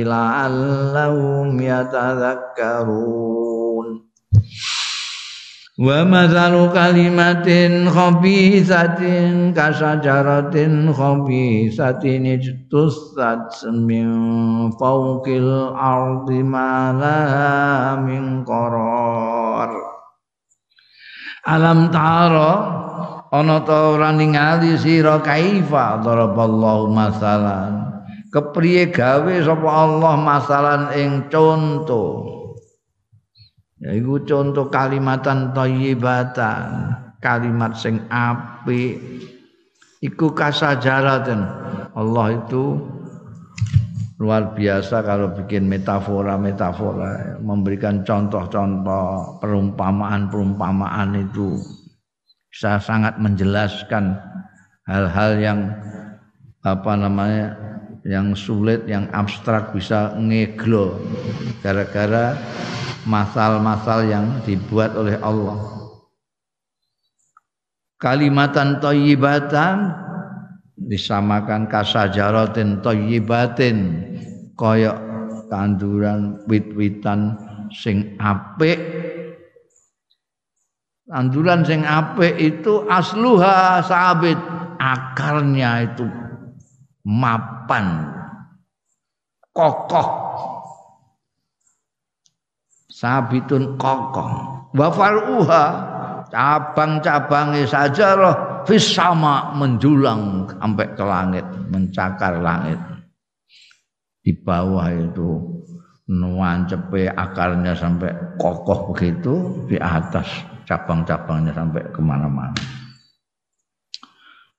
la'allahum 0.04 1.56
yatadhakkarun 1.56 3.43
Wa 5.74 6.06
mathalu 6.06 6.70
kalimatin 6.70 7.90
khabisatin 7.90 9.50
kasajaratin 9.50 10.94
khabisatin 10.94 12.30
ijtussat 12.38 13.66
min 13.82 14.06
fawqil 14.78 15.74
ardi 15.74 16.46
ma 16.46 16.94
min 18.06 18.46
qarar 18.46 19.74
Alam 21.42 21.90
tara 21.90 22.52
ana 23.34 23.58
ta 23.66 23.98
ora 23.98 24.14
ningali 24.14 24.78
sira 24.78 25.18
kaifa? 25.26 25.98
Daraballahu 26.06 26.94
masalan 26.94 27.82
kepriye 28.30 28.94
gawe 28.94 29.34
sapa 29.42 29.70
Allah 29.90 30.14
masalan 30.22 30.82
ing 30.94 31.26
conto 33.84 33.92
yaiku 33.92 34.16
conto 34.24 34.62
kalimatan 34.72 35.52
thayyibatan 35.52 36.96
kalimat 37.20 37.76
sing 37.76 38.00
apik. 38.08 39.00
Iku 40.04 40.36
kasajaraten 40.36 41.40
Allah 41.96 42.26
itu 42.36 42.76
luar 44.20 44.52
biasa 44.52 45.00
kalau 45.00 45.32
bikin 45.32 45.64
metafora-metafora 45.64 47.40
memberikan 47.40 48.04
contoh-contoh 48.04 49.40
perumpamaan-perumpamaan 49.40 51.16
itu. 51.16 51.56
Bisa 52.52 52.76
sangat 52.78 53.16
menjelaskan 53.16 54.16
hal-hal 54.84 55.30
yang 55.40 55.60
apa 56.64 56.92
namanya 57.00 57.56
yang 58.04 58.36
sulit 58.36 58.84
yang 58.84 59.08
abstrak 59.16 59.72
bisa 59.72 60.12
ngeglo. 60.20 61.00
Gara-gara 61.64 62.36
masal-masal 63.04 64.08
yang 64.08 64.40
dibuat 64.44 64.96
oleh 64.96 65.16
Allah. 65.20 65.60
Kalimatan 68.00 68.84
thayyibatan 68.84 69.96
disamakan 70.76 71.70
kasajaratin 71.70 72.84
thayyibatin 72.84 73.78
kaya 74.58 74.92
tanduran 75.48 76.44
wit-witan 76.50 77.38
sing 77.72 78.18
apik. 78.20 78.76
Tanduran 81.04 81.64
sing 81.64 81.84
apik 81.84 82.36
itu 82.40 82.84
asluha 82.88 83.80
sabit 83.84 84.40
akarnya 84.80 85.92
itu 85.92 86.08
mapan 87.04 88.08
kokoh 89.52 90.23
sabitun 92.94 93.74
kokoh 93.74 94.30
wa 94.70 94.88
faruha 94.94 95.64
cabang-cabangnya 96.30 97.66
sajarah 97.66 98.62
fis 98.62 98.94
sama 98.94 99.50
menjulang 99.58 100.46
sampai 100.46 100.86
ke 100.94 101.04
langit 101.04 101.46
mencakar 101.70 102.38
langit. 102.38 102.78
Di 104.24 104.32
bawah 104.32 104.88
itu 104.88 105.62
nuancepe 106.08 107.12
akarnya 107.12 107.76
sampai 107.76 108.40
kokoh 108.40 108.94
begitu 108.94 109.66
di 109.68 109.76
atas 109.76 110.26
cabang-cabangnya 110.64 111.52
sampai 111.52 111.82
ke 111.92 112.00
mana-mana. 112.00 112.56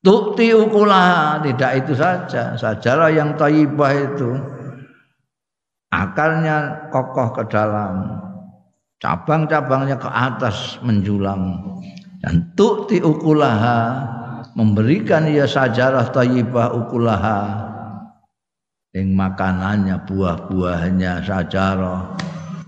Tukti 0.05 0.53
ukulah 0.53 1.41
tidak 1.41 1.81
itu 1.81 1.97
saja. 1.97 2.53
Sajarah 2.53 3.09
yang 3.09 3.33
taibah 3.33 3.89
itu 3.89 4.38
akarnya 5.89 6.89
kokoh 6.93 7.33
ke 7.33 7.43
dalam 7.49 8.24
cabang-cabangnya 9.05 10.01
ke 10.01 10.09
atas 10.09 10.81
menjulang. 10.81 11.61
Dan 12.25 12.57
tukti 12.57 12.97
ukulaha 13.05 14.01
memberikan 14.57 15.29
ia 15.29 15.45
sajarah 15.45 16.09
taibah 16.09 16.73
ukulaha. 16.73 17.69
Yang 18.97 19.13
makanannya 19.13 20.01
buah-buahnya 20.09 21.21
sajarah. 21.21 22.17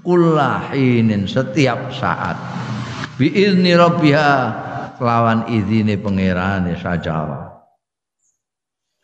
Kullahinin 0.05 1.25
setiap 1.25 1.89
saat. 1.89 2.37
Biizni 3.17 3.73
rabbiha 3.73 4.31
kelawan 5.01 5.49
izine 5.49 5.97
pangerane 5.97 6.77
sajarah. 6.77 7.49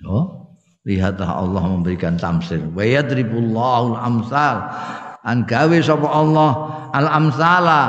Oh 0.05 0.43
lihatlah 0.83 1.39
Allah 1.39 1.63
memberikan 1.65 2.19
tamsil. 2.19 2.71
Wa 2.75 2.83
yadribullahu 2.83 3.95
amsal 3.97 4.69
an 5.23 5.47
gawe 5.47 5.77
sapa 5.79 6.07
Allah 6.07 6.51
al 6.91 7.07
amsala 7.09 7.81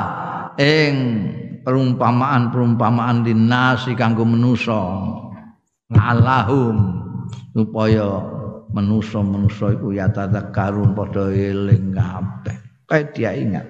ing 0.59 0.95
perumpamaan-perumpamaan 1.67 3.27
dinasi 3.27 3.93
kanggo 3.97 4.23
manusa 4.23 4.79
ngalahum 5.91 6.77
supaya 7.51 8.07
manusa-manusa 8.75 9.71
iku 9.79 9.95
ya 9.95 10.11
tadzakarun 10.11 10.91
padha 10.91 11.31
eling 11.31 11.95
kabeh. 11.95 12.55
Kayak 12.85 13.07
dia 13.15 13.31
ingat. 13.33 13.67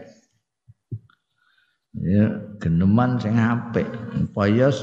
Ya, 1.95 2.27
geneman 2.59 3.21
sing 3.21 3.39
apik. 3.39 3.87
Upaya 4.19 4.73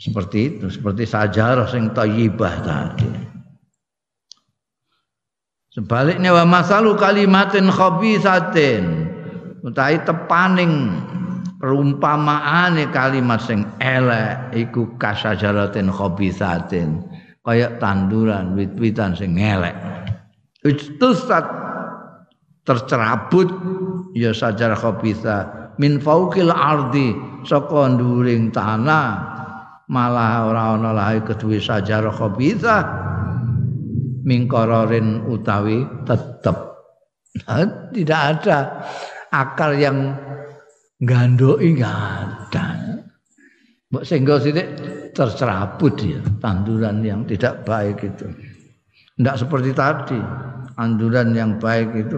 seperti 0.00 0.56
itu, 0.56 0.72
seperti 0.72 1.04
sajarah 1.04 1.68
sing 1.68 1.92
thayyibah 1.92 2.54
tadi. 2.64 3.29
Sebaliknya 5.70 6.34
wa 6.34 6.58
masalu 6.58 6.98
kalimatin 6.98 7.70
khabisatin. 7.70 9.06
Utahe 9.62 10.02
tepaning 10.02 10.98
perumpamaane 11.62 12.90
kalimat 12.90 13.38
sing 13.38 13.62
elek 13.78 14.50
iku 14.50 14.98
kasajaratin 14.98 15.94
khabisatin. 15.94 17.06
Kayak 17.46 17.78
tanduran 17.78 18.58
wit-witan 18.58 19.14
sing 19.14 19.38
ngelek. 19.38 19.78
Istusat 20.66 21.46
tercerabut 22.66 23.48
ya 24.18 24.34
sajar 24.34 24.74
khabitha 24.74 25.70
min 25.78 26.02
fauqil 26.02 26.50
ardi 26.50 27.14
saka 27.46 27.94
nduring 27.94 28.50
tanah. 28.50 29.30
Malah 29.90 30.50
ora 30.50 30.74
ana 30.74 30.90
lae 30.94 31.18
kedue 31.22 31.62
sajar 31.62 32.06
khabitha 32.10 32.78
mingkororin 34.24 35.26
utawi 35.28 35.84
tetep 36.04 36.56
tidak 37.94 38.20
ada 38.36 38.58
akar 39.30 39.78
yang 39.78 40.18
gandoki 41.00 41.78
enggak 41.78 41.94
ada 41.94 42.64
Mbok 43.90 44.06
sehingga 44.06 44.38
sithik 44.38 44.68
tercerabut 45.10 45.98
ya 45.98 46.22
tanduran 46.38 47.02
yang 47.02 47.26
tidak 47.26 47.66
baik 47.66 47.98
itu. 48.06 48.30
Tidak 49.18 49.34
seperti 49.34 49.74
tadi 49.74 50.14
tanduran 50.78 51.34
yang 51.34 51.58
baik 51.58 51.90
itu 51.98 52.14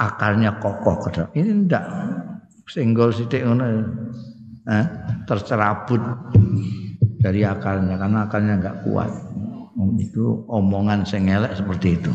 akarnya 0.00 0.56
kokoh. 0.56 0.96
Ini 1.36 1.68
tidak 1.68 1.84
singgol 2.72 3.12
sidik 3.12 3.44
ngono 3.44 3.68
eh, 4.64 4.86
tercerabut 5.28 6.00
dari 7.20 7.44
akarnya 7.44 8.00
karena 8.00 8.18
akarnya 8.24 8.54
nggak 8.56 8.76
kuat. 8.88 9.12
Itu 10.00 10.48
omongan 10.48 11.04
sengelek 11.04 11.52
seperti 11.56 12.00
itu. 12.00 12.12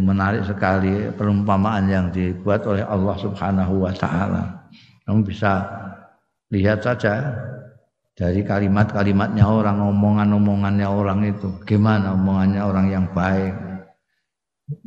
Menarik 0.00 0.48
sekali 0.48 1.12
perumpamaan 1.14 1.86
yang 1.86 2.08
dibuat 2.10 2.64
oleh 2.66 2.82
Allah 2.82 3.16
Subhanahu 3.20 3.86
wa 3.86 3.92
taala. 3.94 4.66
Kamu 5.06 5.22
bisa 5.22 5.62
lihat 6.50 6.82
saja 6.82 7.36
dari 8.16 8.42
kalimat-kalimatnya 8.42 9.46
orang, 9.46 9.78
omongan-omongannya 9.80 10.88
orang 10.88 11.20
itu. 11.28 11.48
Gimana 11.68 12.16
omongannya 12.18 12.62
orang 12.64 12.86
yang 12.90 13.06
baik? 13.14 13.54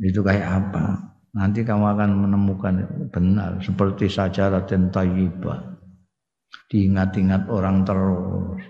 Itu 0.02 0.20
kayak 0.20 0.48
apa? 0.48 1.14
Nanti 1.34 1.66
kamu 1.66 1.84
akan 1.98 2.10
menemukan 2.28 2.74
benar 3.10 3.58
seperti 3.64 4.06
saja 4.06 4.52
dan 4.68 4.92
tayyibah. 4.92 5.60
Diingat-ingat 6.70 7.50
orang 7.50 7.82
terus 7.82 8.62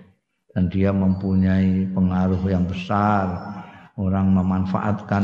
dan 0.55 0.71
dia 0.71 0.95
mempunyai 0.95 1.91
pengaruh 1.91 2.39
yang 2.47 2.63
besar. 2.63 3.53
Orang 3.95 4.35
memanfaatkan 4.35 5.23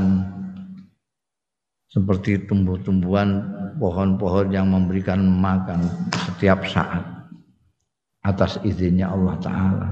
seperti 1.92 2.48
tumbuh-tumbuhan 2.48 3.44
pohon-pohon 3.76 4.48
yang 4.48 4.72
memberikan 4.72 5.20
makan 5.28 5.92
setiap 6.16 6.64
saat 6.64 7.04
atas 8.24 8.56
izinnya 8.64 9.12
Allah 9.12 9.36
taala. 9.44 9.90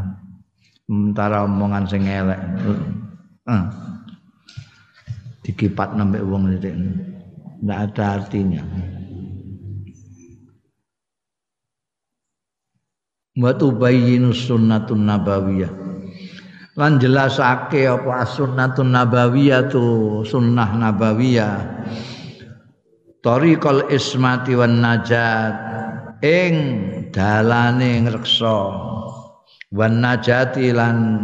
Sementara 0.88 1.44
omongan 1.44 1.84
sing 1.92 2.08
elek 2.08 2.40
eh, 3.52 3.64
dikipat 5.44 6.00
wong 6.00 6.56
itu 6.56 6.72
tidak 7.60 7.80
ada 7.92 8.04
artinya. 8.24 8.64
Wa 13.38 13.54
tubayyinu 13.54 14.34
sunnatun 14.34 15.06
nabawiyah. 15.06 15.70
Lan 16.74 16.98
jelasake 16.98 17.86
apa 17.86 18.26
sunnatun 18.26 18.90
nabawiyah 18.90 19.70
tu 19.70 19.84
sunnah 20.26 20.74
nabawiyah. 20.74 21.86
Tariqal 23.22 23.92
ismati 23.94 24.58
wan 24.58 24.82
najat. 24.82 25.54
Ing 26.26 26.56
dalane 27.14 28.02
ngreksa. 28.08 28.60
Wan 29.70 30.02
najati 30.02 30.74
lan 30.74 31.22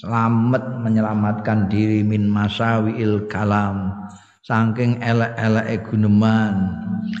selamat 0.00 0.80
menyelamatkan 0.80 1.68
diri 1.68 2.00
min 2.00 2.30
masawiil 2.30 3.28
kalam. 3.28 3.92
Saking 4.40 5.04
elek-eleke 5.04 5.84
guneman. 5.84 6.56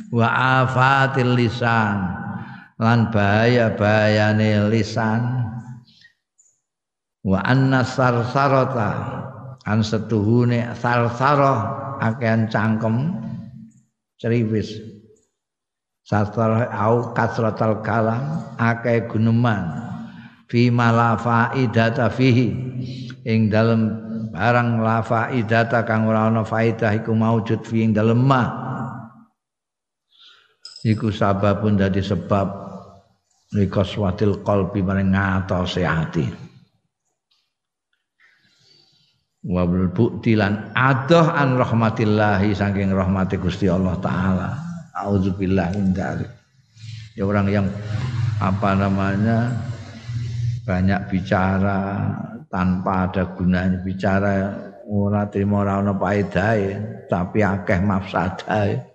Wa 0.08 0.64
afatil 0.64 1.36
lisan 1.36 2.19
lan 2.80 3.12
bahaya-bahayane 3.12 4.72
lisan. 4.72 5.44
Wa 7.20 7.44
anna 7.44 7.84
sarsarata 7.84 8.90
an 9.68 9.84
setuhune 9.84 10.72
sarsarah 10.72 12.00
akean 12.00 12.48
cangkem 12.48 13.12
ceriwis 14.16 14.72
sastra 16.00 16.72
au 16.72 17.12
kasratal 17.12 17.84
kalam 17.84 18.56
akeh 18.56 19.04
guneman. 19.04 19.92
Fi 20.48 20.72
malafa 20.72 21.52
idata 21.54 22.08
fihi 22.08 22.50
ing 23.28 23.52
dalem 23.52 23.94
barang 24.32 24.80
la 24.80 25.04
faidata 25.04 25.84
kang 25.84 26.08
ora 26.08 26.26
ana 26.26 26.42
faidah 26.42 26.96
iku 26.96 27.12
maujud 27.14 27.62
fi 27.62 27.84
ing 27.86 27.94
dalem 27.94 28.18
ma 28.18 28.42
iku 30.82 31.12
sababun 31.12 31.78
dadi 31.78 32.02
sebab 32.02 32.69
likoswatil 33.54 34.42
qalbi 34.46 34.80
maring 34.82 35.10
ngatose 35.14 35.82
ati. 35.82 36.26
Wa 39.40 39.64
bukti 39.64 40.36
lan 40.36 40.76
adoh 40.76 41.32
an 41.32 41.56
rahmatillahi 41.56 42.52
saking 42.52 42.92
rahmati 42.92 43.40
Gusti 43.40 43.72
Allah 43.72 43.96
taala. 43.98 44.50
Auzubillah 45.00 45.72
min 45.80 45.96
Ya 47.16 47.24
orang 47.24 47.48
yang 47.48 47.66
apa 48.36 48.76
namanya 48.76 49.48
banyak 50.68 51.08
bicara 51.08 52.04
tanpa 52.52 53.08
ada 53.08 53.32
gunanya 53.32 53.80
bicara 53.80 54.52
ora 54.90 55.24
terima 55.30 55.62
ora 55.64 55.80
ana 55.80 55.94
tapi 57.06 57.38
akeh 57.40 57.80
mafsadahe 57.80 58.89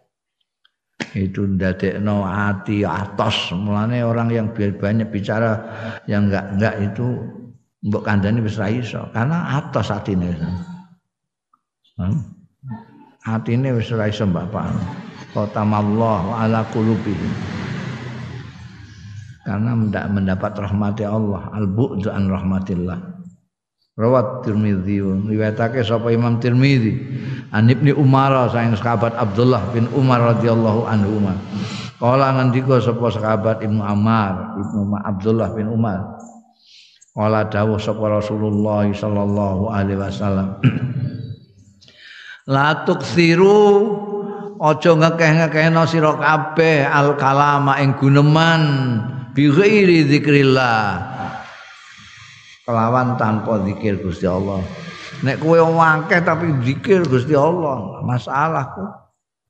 itu 1.15 1.47
ndadekno 1.47 2.27
ati 2.27 2.83
atos. 2.83 3.55
Mulane 3.55 4.03
orang 4.03 4.27
yang 4.29 4.47
banyak 4.51 5.07
bicara 5.07 5.63
yang 6.11 6.27
enggak 6.27 6.45
enggak 6.59 6.75
itu 6.91 7.05
mbok 7.87 8.03
kandhani 8.03 8.43
wis 8.43 8.59
ra 8.59 8.67
iso. 8.67 9.07
Karena 9.15 9.63
atos 9.63 9.89
atine. 9.89 10.35
Hmm? 11.95 12.19
atine 13.23 13.71
wis 13.71 13.89
ra 13.95 14.11
iso 14.11 14.27
mbak 14.27 14.51
Pak. 14.51 14.67
Khatamallahu 15.31 16.35
ala 16.35 16.67
qulubihim. 16.75 17.33
Karena 19.47 19.71
mendapat 20.11 20.51
rahmati 20.59 21.07
Allah. 21.07 21.47
Al-bu'du 21.55 22.11
an 22.11 22.27
rahmatillah 22.27 23.14
rawat 23.95 24.43
Tirmidzi 24.43 24.99
riwayatake 24.99 25.79
sapa 25.87 26.11
Imam 26.11 26.35
Tirmidzi 26.43 26.99
an 27.55 27.71
Ibnu 27.71 27.95
Umar 27.95 28.51
saking 28.51 28.75
sahabat 28.75 29.15
Abdullah 29.15 29.63
bin 29.71 29.87
Umar 29.95 30.35
radhiyallahu 30.35 30.83
anhu 30.83 31.23
Kala 31.95 32.35
ngendika 32.35 32.83
sapa 32.83 33.07
sahabat 33.07 33.63
Ibnu 33.63 33.79
Ammar 33.79 34.59
Ibnu 34.59 34.99
Abdullah 34.99 35.55
bin 35.55 35.71
Umar. 35.71 36.19
Kala 37.15 37.47
dawuh 37.47 37.79
sapa 37.79 38.19
Rasulullah 38.19 38.83
sallallahu 38.83 39.71
alaihi 39.71 39.95
wasallam 39.95 40.59
La 42.51 42.83
tuksiru 42.83 43.63
aja 44.59 44.91
ngekeh-ngekehno 44.91 45.87
sira 45.87 46.19
kabeh 46.19 46.83
al 46.83 47.15
kalama 47.15 47.79
ing 47.79 47.95
guneman 47.95 48.63
bi 49.31 49.47
ghairi 49.47 50.03
zikrillah 50.11 51.14
kelawan 52.65 53.15
tanpa 53.15 53.61
zikir 53.63 54.01
Gusti 54.01 54.25
Allah. 54.25 54.59
Nek 55.23 55.39
kowe 55.39 55.55
akeh 55.61 56.19
tapi 56.25 56.51
zikir 56.65 57.05
Gusti 57.05 57.37
Allah 57.37 58.01
masalah 58.03 58.65
kok. 58.73 58.91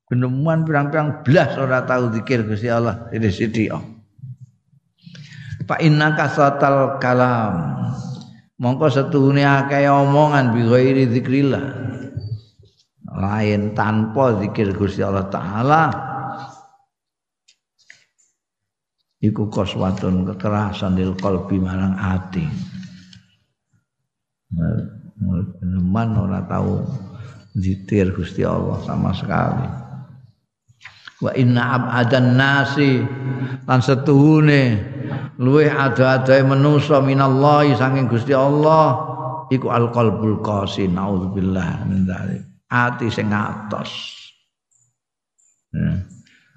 Geneman 0.05 0.61
pirang-pirang 0.61 1.25
blas 1.25 1.57
ora 1.57 1.81
tahu 1.81 2.13
zikir 2.13 2.45
Gusti 2.45 2.69
Allah 2.69 3.09
ini 3.09 3.31
sithik. 3.31 3.73
Oh. 3.73 3.81
Fa 5.65 5.81
innaka 5.81 6.29
satal 6.29 7.01
kalam. 7.01 7.81
Mongko 8.61 8.87
setuhune 8.87 9.41
akeh 9.41 9.89
omongan 9.89 10.53
bi 10.53 10.61
ghairi 10.61 11.09
zikrillah. 11.09 11.65
Lain 13.15 13.73
tanpa 13.73 14.37
zikir 14.43 14.75
Gusti 14.77 15.01
Allah 15.01 15.25
taala. 15.31 15.83
Iku 19.25 19.49
koswatun 19.49 20.29
kekerasan 20.29 20.93
dil 20.93 21.17
kolbi 21.17 21.57
marang 21.57 21.97
ati 21.97 22.75
teman 25.61 26.09
ora 26.19 26.43
tahu 26.45 26.83
zitir 27.55 28.11
Gusti 28.11 28.43
Allah 28.43 28.81
sama 28.83 29.15
sekali. 29.15 29.67
Wa 31.23 31.31
inna 31.39 31.79
abadan 31.79 32.35
nasi 32.35 32.99
lan 33.63 33.79
setuhune 33.79 34.83
luweh 35.39 35.71
ada-adae 35.71 36.43
manusa 36.43 36.99
minallahi 36.99 37.73
saking 37.73 38.11
Gusti 38.11 38.35
Allah 38.35 38.99
iku 39.47 39.71
alqalbul 39.71 40.43
qasi 40.43 40.91
naudzubillah 40.91 41.87
min 41.87 42.03
dzalik. 42.03 42.43
Ati 42.67 43.07
sing 43.07 43.31
atos. 43.31 43.91
Hmm. 45.75 46.07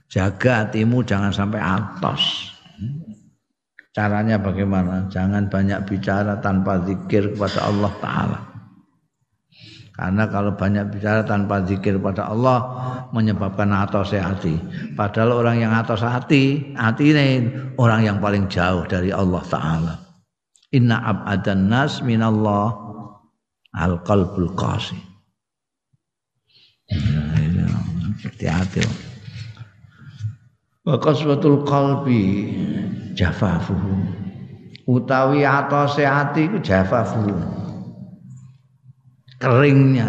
jaga 0.08 0.64
hatimu 0.64 1.04
jangan 1.04 1.34
sampai 1.34 1.60
atos 1.60 2.54
Caranya 3.98 4.38
bagaimana? 4.38 5.10
Jangan 5.10 5.50
banyak 5.50 5.82
bicara 5.90 6.38
tanpa 6.38 6.78
zikir 6.86 7.34
kepada 7.34 7.66
Allah 7.66 7.92
Ta'ala. 7.98 8.38
Karena 9.90 10.30
kalau 10.30 10.54
banyak 10.54 10.94
bicara 10.94 11.26
tanpa 11.26 11.66
zikir 11.66 11.98
kepada 11.98 12.30
Allah 12.30 12.58
menyebabkan 13.10 13.74
atos 13.74 14.14
hati. 14.14 14.54
Padahal 14.94 15.42
orang 15.42 15.66
yang 15.66 15.74
atos 15.74 16.06
hati, 16.06 16.70
hati 16.78 17.10
ini 17.10 17.50
orang 17.74 18.06
yang 18.06 18.22
paling 18.22 18.46
jauh 18.46 18.86
dari 18.86 19.10
Allah 19.10 19.42
Ta'ala. 19.42 19.94
Inna 20.70 21.02
ab'adan 21.02 21.66
nas 21.66 21.98
minallah 21.98 22.70
al-qalbul 23.74 24.54
qasi. 24.54 24.94
Hati-hati. 28.22 29.07
Wa 30.88 30.96
qaswatul 30.96 31.68
qalbi 31.68 32.56
jafafuhu. 33.12 33.92
Utawi 34.88 35.44
atose 35.44 36.08
ati 36.08 36.48
iku 36.48 36.64
jafafuhu. 36.64 37.36
Keringnya. 39.36 40.08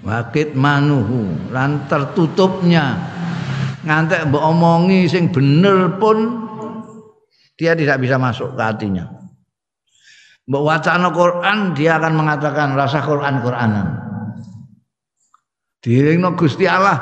Wakit 0.00 0.56
manuhu. 0.56 1.52
Lan 1.52 1.84
tertutupnya. 1.84 2.96
Ngantek 3.84 4.32
mbok 4.32 4.40
omongi 4.40 5.04
sing 5.04 5.28
bener 5.28 6.00
pun 6.00 6.48
dia 7.60 7.76
tidak 7.76 8.00
bisa 8.00 8.16
masuk 8.16 8.56
ke 8.56 8.62
hatinya. 8.64 9.04
Mbok 10.48 10.64
wacana 10.64 11.12
Quran 11.12 11.76
dia 11.76 12.00
akan 12.00 12.16
mengatakan 12.16 12.72
rasa 12.72 13.04
Quran 13.04 13.44
Quranan 13.44 14.08
dielingno 15.82 16.34
Gusti 16.34 16.66
Allah 16.66 16.98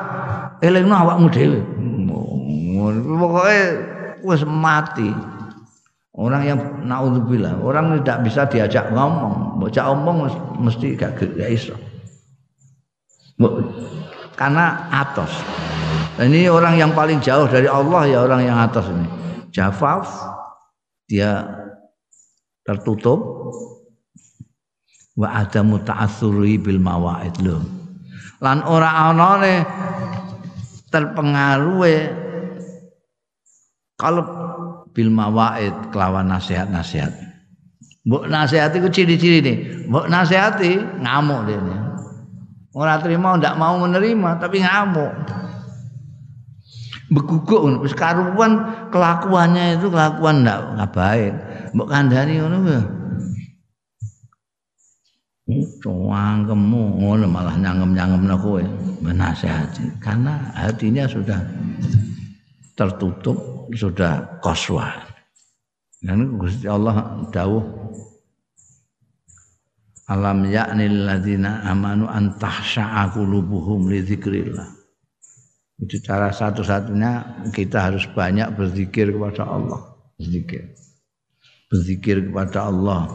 elingno 0.60 0.94
awakmu 0.94 1.26
dhewe 1.32 1.60
pokoknya 3.02 3.62
wis 4.24 4.42
mati. 4.44 5.10
Orang 6.16 6.48
yang 6.48 6.60
naudzubillah, 6.88 7.60
orang 7.60 8.00
tidak 8.00 8.24
bisa 8.24 8.48
diajak 8.48 8.88
ngomong, 8.88 9.60
bocah 9.60 9.92
omong 9.92 10.24
mesti 10.64 10.96
gak 10.96 11.20
gak 11.20 11.50
iso. 11.52 11.76
Karena 14.32 14.88
atas. 14.88 15.28
Ini 16.16 16.48
orang 16.48 16.80
yang 16.80 16.96
paling 16.96 17.20
jauh 17.20 17.44
dari 17.44 17.68
Allah 17.68 18.08
ya 18.08 18.24
orang 18.24 18.48
yang 18.48 18.56
atas 18.56 18.88
ini. 18.88 19.04
Jafaf 19.52 20.08
dia 21.04 21.44
tertutup 22.64 23.52
wa 25.20 25.28
ada 25.36 25.60
muta'assuri 25.60 26.56
bil 26.56 26.80
mawaid. 26.80 27.36
Lan 28.40 28.64
ora 28.64 29.12
anane 29.12 29.68
terpengaruh 30.88 31.84
kalau 33.96 34.24
bil 34.92 35.08
mawaid 35.08 35.72
kelawan 35.92 36.28
nasihat-nasihat. 36.28 37.12
Mbok 38.06 38.30
nasihat 38.30 38.70
iku 38.76 38.86
ciri-ciri 38.92 39.42
nih. 39.42 39.56
Mbok 39.90 40.06
nasihati 40.06 40.78
ngamuk 41.02 41.40
dia 41.48 41.58
nih. 41.58 41.80
Orang 42.76 43.02
terima 43.02 43.34
ndak 43.34 43.56
mau 43.58 43.80
menerima 43.82 44.30
tapi 44.38 44.62
ngamuk. 44.62 45.10
Beguguk 47.10 47.82
wis 47.82 47.96
karuan 47.96 48.62
kelakuannya 48.94 49.80
itu 49.80 49.90
kelakuan 49.90 50.46
ndak 50.46 50.92
baik. 50.94 51.34
Mbok 51.74 51.88
kandhani 51.90 52.38
ngono 52.38 52.56
ya. 52.68 52.82
Cuang 55.78 56.42
kemu 56.42 56.84
ngono 56.98 57.26
malah 57.30 57.54
nyangem-nyangem 57.54 58.26
kowe 58.42 58.62
menasehati 58.98 60.02
karena 60.02 60.42
hatinya 60.58 61.06
sudah 61.06 61.38
tertutup 62.74 63.55
sudah 63.74 64.42
koswa. 64.44 64.92
Dan 65.98 66.38
Gusti 66.38 66.68
Allah 66.68 67.26
dawuh 67.32 67.86
Alam 70.06 70.46
ya'nil 70.46 71.02
ladzina 71.02 71.66
amanu 71.66 72.06
an 72.06 72.38
tahsha'a 72.38 73.10
qulubuhum 73.10 73.90
li 73.90 74.06
dzikrillah. 74.06 74.70
Itu 75.82 75.98
cara 75.98 76.30
satu-satunya 76.30 77.42
kita 77.50 77.90
harus 77.90 78.06
banyak 78.14 78.54
berzikir 78.54 79.10
kepada 79.10 79.50
Allah, 79.50 79.98
berzikir. 80.14 80.78
Berzikir 81.66 82.30
kepada 82.30 82.70
Allah. 82.70 83.10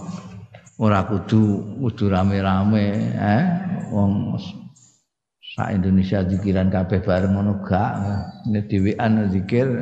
Ora 0.76 1.08
kudu 1.08 1.80
kudu 1.80 2.12
rame-rame, 2.12 3.16
eh 3.16 3.46
wong 3.88 4.36
sak 5.56 5.72
Indonesia 5.72 6.28
zikiran 6.28 6.68
kabeh 6.68 7.00
bareng 7.08 7.40
ngono 7.40 7.64
gak. 7.64 7.92
Nek 8.52 8.68
dhewean 8.68 9.32
zikir 9.32 9.80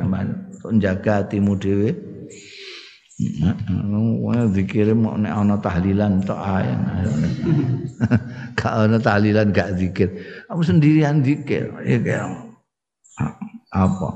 untuk 0.60 0.76
njaga 0.76 1.24
hatimu 1.24 1.56
dhewe 1.56 1.90
Wong 3.20 4.56
zikire 4.56 4.96
mau 4.96 5.12
nek 5.12 5.28
ana 5.28 5.60
tahlilan 5.60 6.24
tok 6.24 6.40
ae. 6.40 6.72
Gak 8.58 8.72
ana 8.72 8.96
tahlilan 8.96 9.52
gak 9.52 9.76
zikir. 9.76 10.08
Kamu 10.48 10.62
sendirian 10.64 11.20
zikir. 11.20 11.68
Ya 11.84 12.24
apa? 13.76 14.08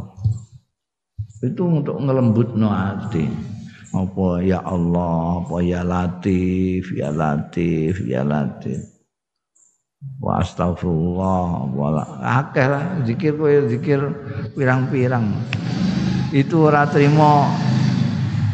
Itu 1.44 1.68
untuk 1.68 2.00
ngelembutno 2.00 2.68
hati. 2.72 3.28
Apa 3.92 4.40
ya 4.40 4.64
Allah, 4.64 5.44
apa 5.44 5.56
ya 5.60 5.84
Latif, 5.84 6.88
ya 6.96 7.12
Latif, 7.12 8.00
ya 8.08 8.24
Latif. 8.24 8.80
Wa 10.18 10.40
astagfirullah 10.40 11.68
wala 11.72 12.04
akeh 12.20 12.66
lah 12.68 12.84
zikir 13.04 13.36
kowe 13.36 13.52
zikir 13.68 14.00
pirang-pirang 14.52 15.32
itu 16.34 16.66
ora 16.66 16.82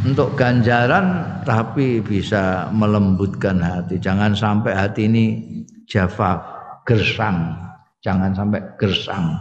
untuk 0.05 0.37
ganjaran 0.37 1.41
tapi 1.49 2.05
bisa 2.05 2.69
melembutkan 2.77 3.57
hati. 3.57 3.97
Jangan 3.97 4.37
sampai 4.37 4.77
hati 4.77 5.09
ini 5.09 5.25
java 5.89 6.45
gersang, 6.85 7.57
jangan 8.05 8.37
sampai 8.37 8.61
gersang. 8.77 9.41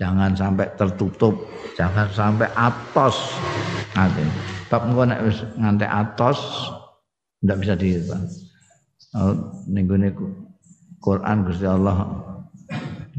Jangan 0.00 0.32
sampai 0.32 0.64
tertutup, 0.80 1.44
jangan 1.76 2.08
sampai 2.08 2.48
atos 2.56 3.36
hati. 3.92 4.24
Bab 4.72 4.88
engko 4.88 5.04
nek 5.04 5.20
wis 5.28 5.44
ngantek 5.60 5.92
atos 5.92 6.40
ndak 7.44 7.60
bisa 7.60 7.76
di 7.76 8.00
ning 9.68 9.84
Quran 11.04 11.44
Gusti 11.44 11.68
Allah 11.68 12.08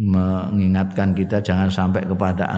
mengingatkan 0.02 1.14
kita 1.14 1.46
jangan 1.46 1.70
sampai 1.70 2.02
kepada 2.02 2.50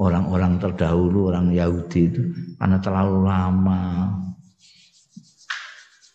orang-orang 0.00 0.56
terdahulu 0.56 1.28
orang 1.28 1.52
Yahudi 1.52 2.08
itu 2.08 2.22
karena 2.56 2.80
terlalu 2.80 3.28
lama 3.28 4.08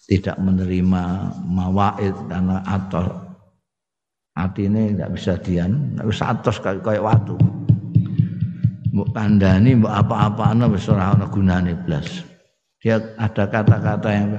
tidak 0.10 0.34
menerima 0.42 1.04
mawaid 1.46 2.16
karena 2.26 2.66
atau 2.66 3.06
hati 4.34 4.66
ini 4.66 4.98
tidak 4.98 5.14
bisa 5.14 5.38
dian 5.38 5.94
harus 6.02 6.26
atos 6.26 6.58
kayak 6.58 6.82
kayak 6.82 7.06
waktu 7.06 7.38
mbok 8.98 9.14
kandani 9.14 9.78
mbok 9.78 9.94
apa-apa 9.94 10.58
ana 10.58 10.66
wis 10.74 10.90
ora 10.90 11.14
ana 11.14 11.30
gunane 11.30 11.78
blas. 11.86 12.26
Dia 12.82 12.98
ada 13.22 13.46
kata-kata 13.46 14.10
yang 14.10 14.30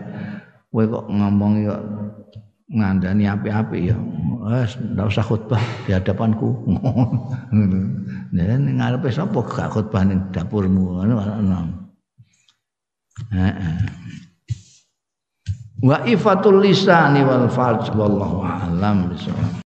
kowe 0.74 0.82
kok 0.82 1.06
ngomong 1.06 1.52
kok 1.62 1.82
ngandani 2.68 3.24
api-api 3.26 3.78
ya. 3.88 3.96
Wes 4.48 4.76
ndak 4.80 5.12
usah 5.12 5.24
khutbah 5.24 5.60
di 5.88 5.92
hadapanku. 5.96 6.48
Dan 8.36 8.68
ngarepe 8.76 9.08
sapa? 9.08 9.40
Gak 9.44 9.72
khutbah 9.72 10.04
ning 10.04 10.28
dapurmu 10.30 11.00
ngono 11.00 11.14
wa 15.78 16.02
ifatul 16.06 16.58
lisani 16.58 17.22
wal 17.22 17.46
farj 17.50 17.90
wallahu 17.94 18.42
a'lam 18.42 19.14
bisawab 19.14 19.62